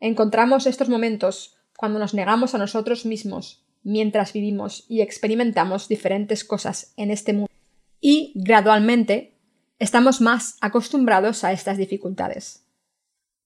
Encontramos 0.00 0.66
estos 0.66 0.88
momentos 0.88 1.56
cuando 1.76 1.98
nos 1.98 2.14
negamos 2.14 2.54
a 2.54 2.58
nosotros 2.58 3.06
mismos 3.06 3.64
mientras 3.82 4.32
vivimos 4.32 4.84
y 4.88 5.00
experimentamos 5.00 5.88
diferentes 5.88 6.44
cosas 6.44 6.92
en 6.96 7.10
este 7.10 7.32
mundo 7.32 7.52
y 8.00 8.32
gradualmente 8.34 9.38
estamos 9.78 10.20
más 10.20 10.56
acostumbrados 10.60 11.44
a 11.44 11.52
estas 11.52 11.78
dificultades. 11.78 12.61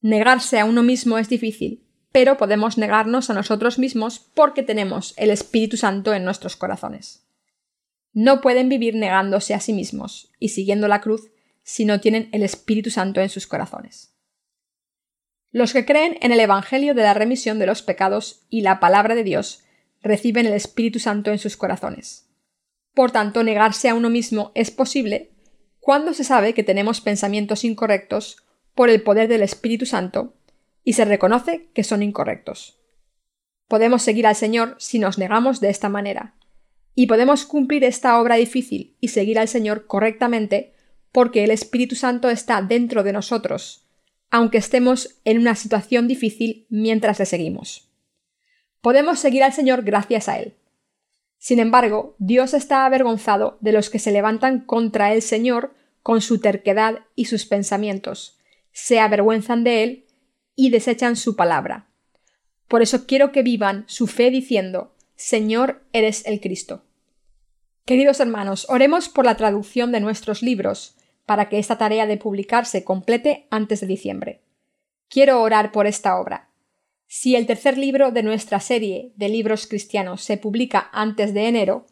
Negarse 0.00 0.58
a 0.58 0.64
uno 0.64 0.82
mismo 0.82 1.18
es 1.18 1.28
difícil, 1.28 1.84
pero 2.12 2.36
podemos 2.36 2.78
negarnos 2.78 3.30
a 3.30 3.34
nosotros 3.34 3.78
mismos 3.78 4.20
porque 4.34 4.62
tenemos 4.62 5.14
el 5.16 5.30
Espíritu 5.30 5.76
Santo 5.76 6.14
en 6.14 6.24
nuestros 6.24 6.56
corazones. 6.56 7.26
No 8.12 8.40
pueden 8.40 8.68
vivir 8.68 8.94
negándose 8.94 9.52
a 9.52 9.60
sí 9.60 9.72
mismos 9.72 10.32
y 10.38 10.48
siguiendo 10.50 10.88
la 10.88 11.00
cruz 11.00 11.30
si 11.62 11.84
no 11.84 12.00
tienen 12.00 12.28
el 12.32 12.42
Espíritu 12.42 12.90
Santo 12.90 13.20
en 13.20 13.28
sus 13.28 13.46
corazones. 13.46 14.14
Los 15.50 15.72
que 15.72 15.84
creen 15.84 16.16
en 16.20 16.32
el 16.32 16.40
Evangelio 16.40 16.94
de 16.94 17.02
la 17.02 17.14
remisión 17.14 17.58
de 17.58 17.66
los 17.66 17.82
pecados 17.82 18.46
y 18.48 18.62
la 18.62 18.80
palabra 18.80 19.14
de 19.14 19.24
Dios 19.24 19.64
reciben 20.02 20.46
el 20.46 20.52
Espíritu 20.52 20.98
Santo 20.98 21.30
en 21.30 21.38
sus 21.38 21.56
corazones. 21.56 22.30
Por 22.94 23.10
tanto, 23.10 23.42
negarse 23.42 23.88
a 23.88 23.94
uno 23.94 24.08
mismo 24.08 24.52
es 24.54 24.70
posible 24.70 25.32
cuando 25.80 26.14
se 26.14 26.24
sabe 26.24 26.54
que 26.54 26.64
tenemos 26.64 27.00
pensamientos 27.00 27.64
incorrectos 27.64 28.45
por 28.76 28.90
el 28.90 29.02
poder 29.02 29.26
del 29.26 29.42
Espíritu 29.42 29.86
Santo 29.86 30.34
y 30.84 30.92
se 30.92 31.04
reconoce 31.04 31.68
que 31.74 31.82
son 31.82 32.04
incorrectos. 32.04 32.78
Podemos 33.66 34.02
seguir 34.02 34.28
al 34.28 34.36
Señor 34.36 34.76
si 34.78 35.00
nos 35.00 35.18
negamos 35.18 35.60
de 35.60 35.70
esta 35.70 35.88
manera, 35.88 36.36
y 36.94 37.06
podemos 37.06 37.44
cumplir 37.44 37.82
esta 37.82 38.20
obra 38.20 38.36
difícil 38.36 38.96
y 39.00 39.08
seguir 39.08 39.38
al 39.40 39.48
Señor 39.48 39.86
correctamente 39.86 40.74
porque 41.10 41.42
el 41.42 41.50
Espíritu 41.50 41.96
Santo 41.96 42.28
está 42.28 42.62
dentro 42.62 43.02
de 43.02 43.12
nosotros, 43.12 43.88
aunque 44.30 44.58
estemos 44.58 45.18
en 45.24 45.38
una 45.38 45.54
situación 45.54 46.06
difícil 46.06 46.66
mientras 46.68 47.18
le 47.18 47.26
seguimos. 47.26 47.90
Podemos 48.82 49.18
seguir 49.18 49.42
al 49.42 49.54
Señor 49.54 49.82
gracias 49.82 50.28
a 50.28 50.38
Él. 50.38 50.54
Sin 51.38 51.60
embargo, 51.60 52.14
Dios 52.18 52.52
está 52.52 52.84
avergonzado 52.84 53.56
de 53.60 53.72
los 53.72 53.88
que 53.88 53.98
se 53.98 54.12
levantan 54.12 54.60
contra 54.60 55.14
el 55.14 55.22
Señor 55.22 55.74
con 56.02 56.20
su 56.20 56.40
terquedad 56.40 57.00
y 57.14 57.24
sus 57.24 57.46
pensamientos, 57.46 58.35
se 58.76 59.00
avergüenzan 59.00 59.64
de 59.64 59.82
Él 59.82 60.04
y 60.54 60.68
desechan 60.68 61.16
su 61.16 61.34
palabra. 61.34 61.88
Por 62.68 62.82
eso 62.82 63.06
quiero 63.06 63.32
que 63.32 63.42
vivan 63.42 63.84
su 63.88 64.06
fe 64.06 64.30
diciendo, 64.30 64.94
Señor, 65.14 65.82
eres 65.94 66.26
el 66.26 66.42
Cristo. 66.42 66.84
Queridos 67.86 68.20
hermanos, 68.20 68.66
oremos 68.68 69.08
por 69.08 69.24
la 69.24 69.38
traducción 69.38 69.92
de 69.92 70.00
nuestros 70.00 70.42
libros, 70.42 70.94
para 71.24 71.48
que 71.48 71.58
esta 71.58 71.78
tarea 71.78 72.06
de 72.06 72.18
publicar 72.18 72.66
se 72.66 72.84
complete 72.84 73.46
antes 73.48 73.80
de 73.80 73.86
diciembre. 73.86 74.42
Quiero 75.08 75.40
orar 75.40 75.72
por 75.72 75.86
esta 75.86 76.20
obra. 76.20 76.50
Si 77.06 77.34
el 77.34 77.46
tercer 77.46 77.78
libro 77.78 78.10
de 78.10 78.22
nuestra 78.22 78.60
serie 78.60 79.10
de 79.16 79.30
libros 79.30 79.66
cristianos 79.66 80.22
se 80.22 80.36
publica 80.36 80.90
antes 80.92 81.32
de 81.32 81.48
enero, 81.48 81.86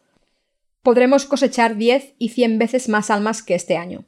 podremos 0.83 1.25
cosechar 1.25 1.77
diez 1.77 2.13
y 2.19 2.29
cien 2.29 2.59
veces 2.59 2.89
más 2.89 3.09
almas 3.09 3.41
que 3.41 3.55
este 3.55 3.75
año. 3.75 4.05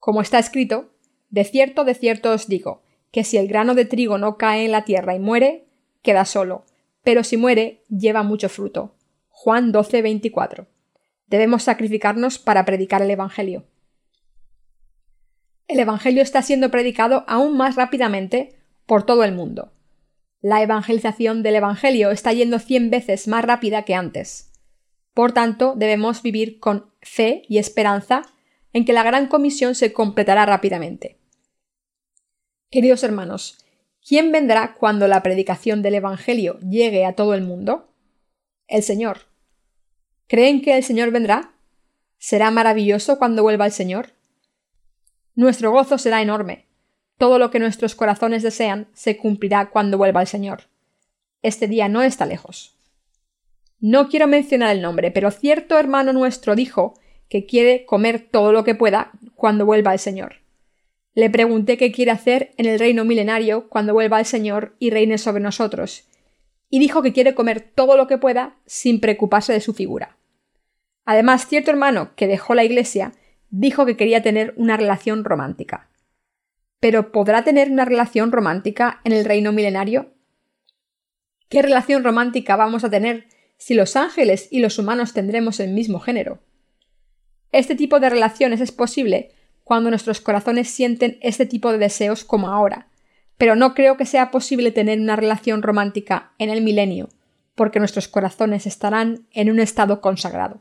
Como 0.00 0.20
está 0.20 0.40
escrito, 0.40 0.95
de 1.30 1.44
cierto, 1.44 1.84
de 1.84 1.94
cierto 1.94 2.32
os 2.32 2.48
digo, 2.48 2.82
que 3.10 3.24
si 3.24 3.36
el 3.36 3.48
grano 3.48 3.74
de 3.74 3.84
trigo 3.84 4.18
no 4.18 4.36
cae 4.36 4.64
en 4.64 4.72
la 4.72 4.84
tierra 4.84 5.14
y 5.14 5.18
muere, 5.18 5.66
queda 6.02 6.24
solo, 6.24 6.64
pero 7.02 7.24
si 7.24 7.36
muere, 7.36 7.82
lleva 7.88 8.22
mucho 8.22 8.48
fruto. 8.48 8.94
Juan 9.28 9.72
12, 9.72 10.02
24. 10.02 10.66
Debemos 11.26 11.64
sacrificarnos 11.64 12.38
para 12.38 12.64
predicar 12.64 13.02
el 13.02 13.10
Evangelio. 13.10 13.64
El 15.68 15.80
Evangelio 15.80 16.22
está 16.22 16.42
siendo 16.42 16.70
predicado 16.70 17.24
aún 17.26 17.56
más 17.56 17.74
rápidamente 17.76 18.56
por 18.86 19.04
todo 19.04 19.24
el 19.24 19.32
mundo. 19.32 19.72
La 20.40 20.62
evangelización 20.62 21.42
del 21.42 21.56
Evangelio 21.56 22.10
está 22.10 22.32
yendo 22.32 22.58
cien 22.58 22.90
veces 22.90 23.26
más 23.26 23.44
rápida 23.44 23.82
que 23.82 23.94
antes. 23.94 24.52
Por 25.12 25.32
tanto, 25.32 25.74
debemos 25.76 26.22
vivir 26.22 26.60
con 26.60 26.92
fe 27.00 27.42
y 27.48 27.58
esperanza 27.58 28.22
en 28.72 28.84
que 28.84 28.92
la 28.92 29.02
gran 29.02 29.26
comisión 29.26 29.74
se 29.74 29.92
completará 29.92 30.46
rápidamente. 30.46 31.15
Queridos 32.68 33.04
hermanos, 33.04 33.58
¿quién 34.06 34.32
vendrá 34.32 34.74
cuando 34.74 35.06
la 35.06 35.22
predicación 35.22 35.82
del 35.82 35.94
Evangelio 35.94 36.58
llegue 36.58 37.06
a 37.06 37.14
todo 37.14 37.34
el 37.34 37.42
mundo? 37.42 37.92
El 38.66 38.82
Señor. 38.82 39.20
¿Creen 40.26 40.60
que 40.62 40.76
el 40.76 40.82
Señor 40.82 41.12
vendrá? 41.12 41.52
¿Será 42.18 42.50
maravilloso 42.50 43.18
cuando 43.18 43.44
vuelva 43.44 43.66
el 43.66 43.72
Señor? 43.72 44.14
Nuestro 45.36 45.70
gozo 45.70 45.96
será 45.96 46.22
enorme. 46.22 46.66
Todo 47.18 47.38
lo 47.38 47.52
que 47.52 47.60
nuestros 47.60 47.94
corazones 47.94 48.42
desean 48.42 48.88
se 48.94 49.16
cumplirá 49.16 49.70
cuando 49.70 49.96
vuelva 49.96 50.22
el 50.22 50.26
Señor. 50.26 50.64
Este 51.42 51.68
día 51.68 51.88
no 51.88 52.02
está 52.02 52.26
lejos. 52.26 52.76
No 53.78 54.08
quiero 54.08 54.26
mencionar 54.26 54.74
el 54.74 54.82
nombre, 54.82 55.12
pero 55.12 55.30
cierto 55.30 55.78
hermano 55.78 56.12
nuestro 56.12 56.56
dijo 56.56 56.98
que 57.28 57.46
quiere 57.46 57.84
comer 57.86 58.26
todo 58.28 58.50
lo 58.50 58.64
que 58.64 58.74
pueda 58.74 59.12
cuando 59.36 59.66
vuelva 59.66 59.92
el 59.92 60.00
Señor. 60.00 60.45
Le 61.16 61.30
pregunté 61.30 61.78
qué 61.78 61.92
quiere 61.92 62.10
hacer 62.10 62.52
en 62.58 62.66
el 62.66 62.78
reino 62.78 63.06
milenario 63.06 63.70
cuando 63.70 63.94
vuelva 63.94 64.20
el 64.20 64.26
Señor 64.26 64.76
y 64.78 64.90
reine 64.90 65.16
sobre 65.16 65.42
nosotros, 65.42 66.04
y 66.68 66.78
dijo 66.78 67.02
que 67.02 67.14
quiere 67.14 67.34
comer 67.34 67.72
todo 67.74 67.96
lo 67.96 68.06
que 68.06 68.18
pueda 68.18 68.58
sin 68.66 69.00
preocuparse 69.00 69.54
de 69.54 69.62
su 69.62 69.72
figura. 69.72 70.18
Además, 71.06 71.46
cierto 71.46 71.70
hermano 71.70 72.10
que 72.16 72.26
dejó 72.26 72.54
la 72.54 72.64
iglesia 72.64 73.14
dijo 73.48 73.86
que 73.86 73.96
quería 73.96 74.22
tener 74.22 74.52
una 74.58 74.76
relación 74.76 75.24
romántica. 75.24 75.88
¿Pero 76.80 77.12
podrá 77.12 77.44
tener 77.44 77.70
una 77.70 77.86
relación 77.86 78.30
romántica 78.30 79.00
en 79.04 79.12
el 79.12 79.24
reino 79.24 79.52
milenario? 79.52 80.12
¿Qué 81.48 81.62
relación 81.62 82.04
romántica 82.04 82.56
vamos 82.56 82.84
a 82.84 82.90
tener 82.90 83.26
si 83.56 83.72
los 83.72 83.96
ángeles 83.96 84.48
y 84.50 84.60
los 84.60 84.78
humanos 84.78 85.14
tendremos 85.14 85.60
el 85.60 85.72
mismo 85.72 85.98
género? 85.98 86.40
Este 87.52 87.74
tipo 87.74 88.00
de 88.00 88.10
relaciones 88.10 88.60
es 88.60 88.70
posible 88.70 89.30
cuando 89.66 89.90
nuestros 89.90 90.20
corazones 90.20 90.70
sienten 90.70 91.18
este 91.22 91.44
tipo 91.44 91.72
de 91.72 91.78
deseos 91.78 92.22
como 92.22 92.50
ahora, 92.50 92.86
pero 93.36 93.56
no 93.56 93.74
creo 93.74 93.96
que 93.96 94.06
sea 94.06 94.30
posible 94.30 94.70
tener 94.70 95.00
una 95.00 95.16
relación 95.16 95.60
romántica 95.60 96.30
en 96.38 96.50
el 96.50 96.62
milenio, 96.62 97.08
porque 97.56 97.80
nuestros 97.80 98.06
corazones 98.06 98.64
estarán 98.64 99.26
en 99.32 99.50
un 99.50 99.58
estado 99.58 100.00
consagrado. 100.00 100.60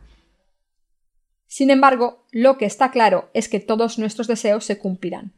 Sin 1.45 1.69
embargo, 1.69 2.25
lo 2.31 2.57
que 2.57 2.65
está 2.65 2.89
claro 2.89 3.29
es 3.35 3.47
que 3.47 3.59
todos 3.59 3.99
nuestros 3.99 4.25
deseos 4.25 4.65
se 4.65 4.79
cumplirán. 4.79 5.33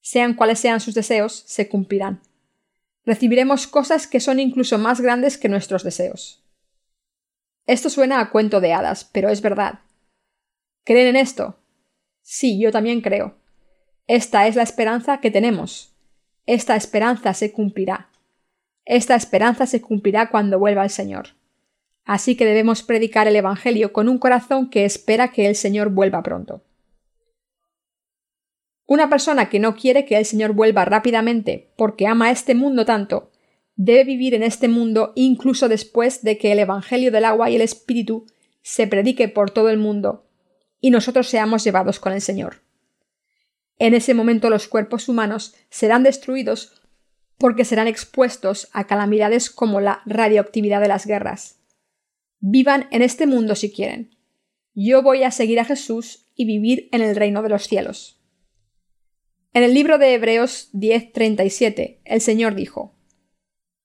Sean 0.00 0.34
cuales 0.34 0.60
sean 0.60 0.78
sus 0.78 0.94
deseos, 0.94 1.42
se 1.44 1.68
cumplirán. 1.68 2.22
Recibiremos 3.04 3.66
cosas 3.66 4.06
que 4.06 4.20
son 4.20 4.38
incluso 4.38 4.78
más 4.78 5.00
grandes 5.00 5.38
que 5.38 5.48
nuestros 5.48 5.82
deseos. 5.82 6.44
Esto 7.66 7.90
suena 7.90 8.20
a 8.20 8.30
cuento 8.30 8.60
de 8.60 8.74
hadas, 8.74 9.04
pero 9.04 9.28
es 9.28 9.42
verdad. 9.42 9.80
¿Creen 10.84 11.08
en 11.08 11.16
esto? 11.16 11.58
Sí, 12.28 12.58
yo 12.58 12.72
también 12.72 13.02
creo. 13.02 13.36
Esta 14.08 14.48
es 14.48 14.56
la 14.56 14.64
esperanza 14.64 15.20
que 15.20 15.30
tenemos. 15.30 15.94
Esta 16.44 16.74
esperanza 16.74 17.32
se 17.34 17.52
cumplirá. 17.52 18.10
Esta 18.84 19.14
esperanza 19.14 19.64
se 19.64 19.80
cumplirá 19.80 20.28
cuando 20.28 20.58
vuelva 20.58 20.82
el 20.82 20.90
Señor. 20.90 21.36
Así 22.04 22.36
que 22.36 22.44
debemos 22.44 22.82
predicar 22.82 23.28
el 23.28 23.36
Evangelio 23.36 23.92
con 23.92 24.08
un 24.08 24.18
corazón 24.18 24.70
que 24.70 24.84
espera 24.84 25.28
que 25.30 25.46
el 25.46 25.54
Señor 25.54 25.90
vuelva 25.90 26.24
pronto. 26.24 26.64
Una 28.86 29.08
persona 29.08 29.48
que 29.48 29.60
no 29.60 29.76
quiere 29.76 30.04
que 30.04 30.18
el 30.18 30.24
Señor 30.24 30.52
vuelva 30.52 30.84
rápidamente 30.84 31.70
porque 31.76 32.08
ama 32.08 32.32
este 32.32 32.56
mundo 32.56 32.84
tanto, 32.84 33.30
debe 33.76 34.02
vivir 34.02 34.34
en 34.34 34.42
este 34.42 34.66
mundo 34.66 35.12
incluso 35.14 35.68
después 35.68 36.24
de 36.24 36.38
que 36.38 36.50
el 36.50 36.58
Evangelio 36.58 37.12
del 37.12 37.24
agua 37.24 37.50
y 37.50 37.54
el 37.54 37.62
Espíritu 37.62 38.26
se 38.62 38.88
predique 38.88 39.28
por 39.28 39.52
todo 39.52 39.70
el 39.70 39.78
mundo 39.78 40.25
y 40.80 40.90
nosotros 40.90 41.28
seamos 41.28 41.64
llevados 41.64 42.00
con 42.00 42.12
el 42.12 42.20
Señor. 42.20 42.62
En 43.78 43.94
ese 43.94 44.14
momento 44.14 44.50
los 44.50 44.68
cuerpos 44.68 45.08
humanos 45.08 45.54
serán 45.70 46.02
destruidos 46.02 46.82
porque 47.38 47.64
serán 47.64 47.88
expuestos 47.88 48.68
a 48.72 48.86
calamidades 48.86 49.50
como 49.50 49.80
la 49.80 50.00
radioactividad 50.06 50.80
de 50.80 50.88
las 50.88 51.06
guerras. 51.06 51.60
Vivan 52.40 52.88
en 52.90 53.02
este 53.02 53.26
mundo 53.26 53.54
si 53.54 53.70
quieren. 53.70 54.16
Yo 54.74 55.02
voy 55.02 55.22
a 55.22 55.30
seguir 55.30 55.60
a 55.60 55.64
Jesús 55.64 56.26
y 56.34 56.44
vivir 56.46 56.88
en 56.92 57.02
el 57.02 57.16
reino 57.16 57.42
de 57.42 57.48
los 57.48 57.66
cielos. 57.66 58.20
En 59.52 59.62
el 59.62 59.72
libro 59.72 59.98
de 59.98 60.14
Hebreos 60.14 60.68
10:37, 60.72 62.00
el 62.04 62.20
Señor 62.20 62.54
dijo, 62.54 62.94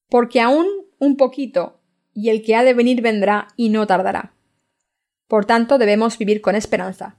Porque 0.08 0.40
aún 0.40 0.66
un 0.98 1.16
poquito, 1.16 1.80
y 2.14 2.28
el 2.28 2.42
que 2.42 2.54
ha 2.54 2.62
de 2.62 2.74
venir 2.74 3.00
vendrá 3.00 3.48
y 3.56 3.70
no 3.70 3.86
tardará. 3.86 4.34
Por 5.32 5.46
tanto, 5.46 5.78
debemos 5.78 6.18
vivir 6.18 6.42
con 6.42 6.54
esperanza. 6.54 7.16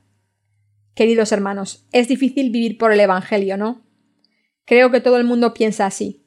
Queridos 0.94 1.32
hermanos, 1.32 1.88
es 1.92 2.08
difícil 2.08 2.52
vivir 2.52 2.78
por 2.78 2.92
el 2.92 3.00
Evangelio, 3.00 3.58
¿no? 3.58 3.88
Creo 4.66 4.92
que 4.92 5.02
todo 5.02 5.18
el 5.18 5.24
mundo 5.24 5.56
piensa 5.56 5.88
así. 5.88 6.24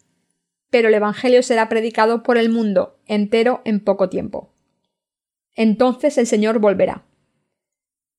Pero 0.68 0.88
el 0.88 0.94
Evangelio 0.94 1.44
será 1.44 1.68
predicado 1.68 2.24
por 2.24 2.38
el 2.38 2.48
mundo 2.48 2.98
entero 3.06 3.62
en 3.64 3.78
poco 3.78 4.08
tiempo. 4.08 4.52
Entonces 5.54 6.18
el 6.18 6.26
Señor 6.26 6.58
volverá. 6.58 7.06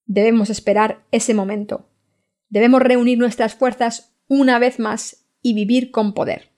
Debemos 0.06 0.50
esperar 0.50 1.04
ese 1.12 1.34
momento. 1.34 1.90
Debemos 2.48 2.82
reunir 2.82 3.18
nuestras 3.18 3.56
fuerzas 3.56 4.16
una 4.30 4.60
vez 4.60 4.80
más 4.80 5.26
y 5.42 5.54
vivir 5.56 5.92
con 5.92 6.14
poder. 6.14 6.54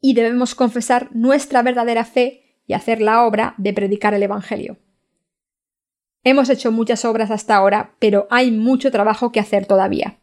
Y 0.00 0.14
debemos 0.14 0.56
confesar 0.56 1.14
nuestra 1.14 1.62
verdadera 1.62 2.04
fe 2.04 2.58
y 2.66 2.72
hacer 2.72 3.00
la 3.00 3.24
obra 3.24 3.54
de 3.56 3.72
predicar 3.72 4.14
el 4.14 4.24
Evangelio. 4.24 4.78
Hemos 6.24 6.48
hecho 6.50 6.70
muchas 6.70 7.04
obras 7.04 7.32
hasta 7.32 7.56
ahora, 7.56 7.96
pero 7.98 8.28
hay 8.30 8.52
mucho 8.52 8.92
trabajo 8.92 9.32
que 9.32 9.40
hacer 9.40 9.66
todavía. 9.66 10.21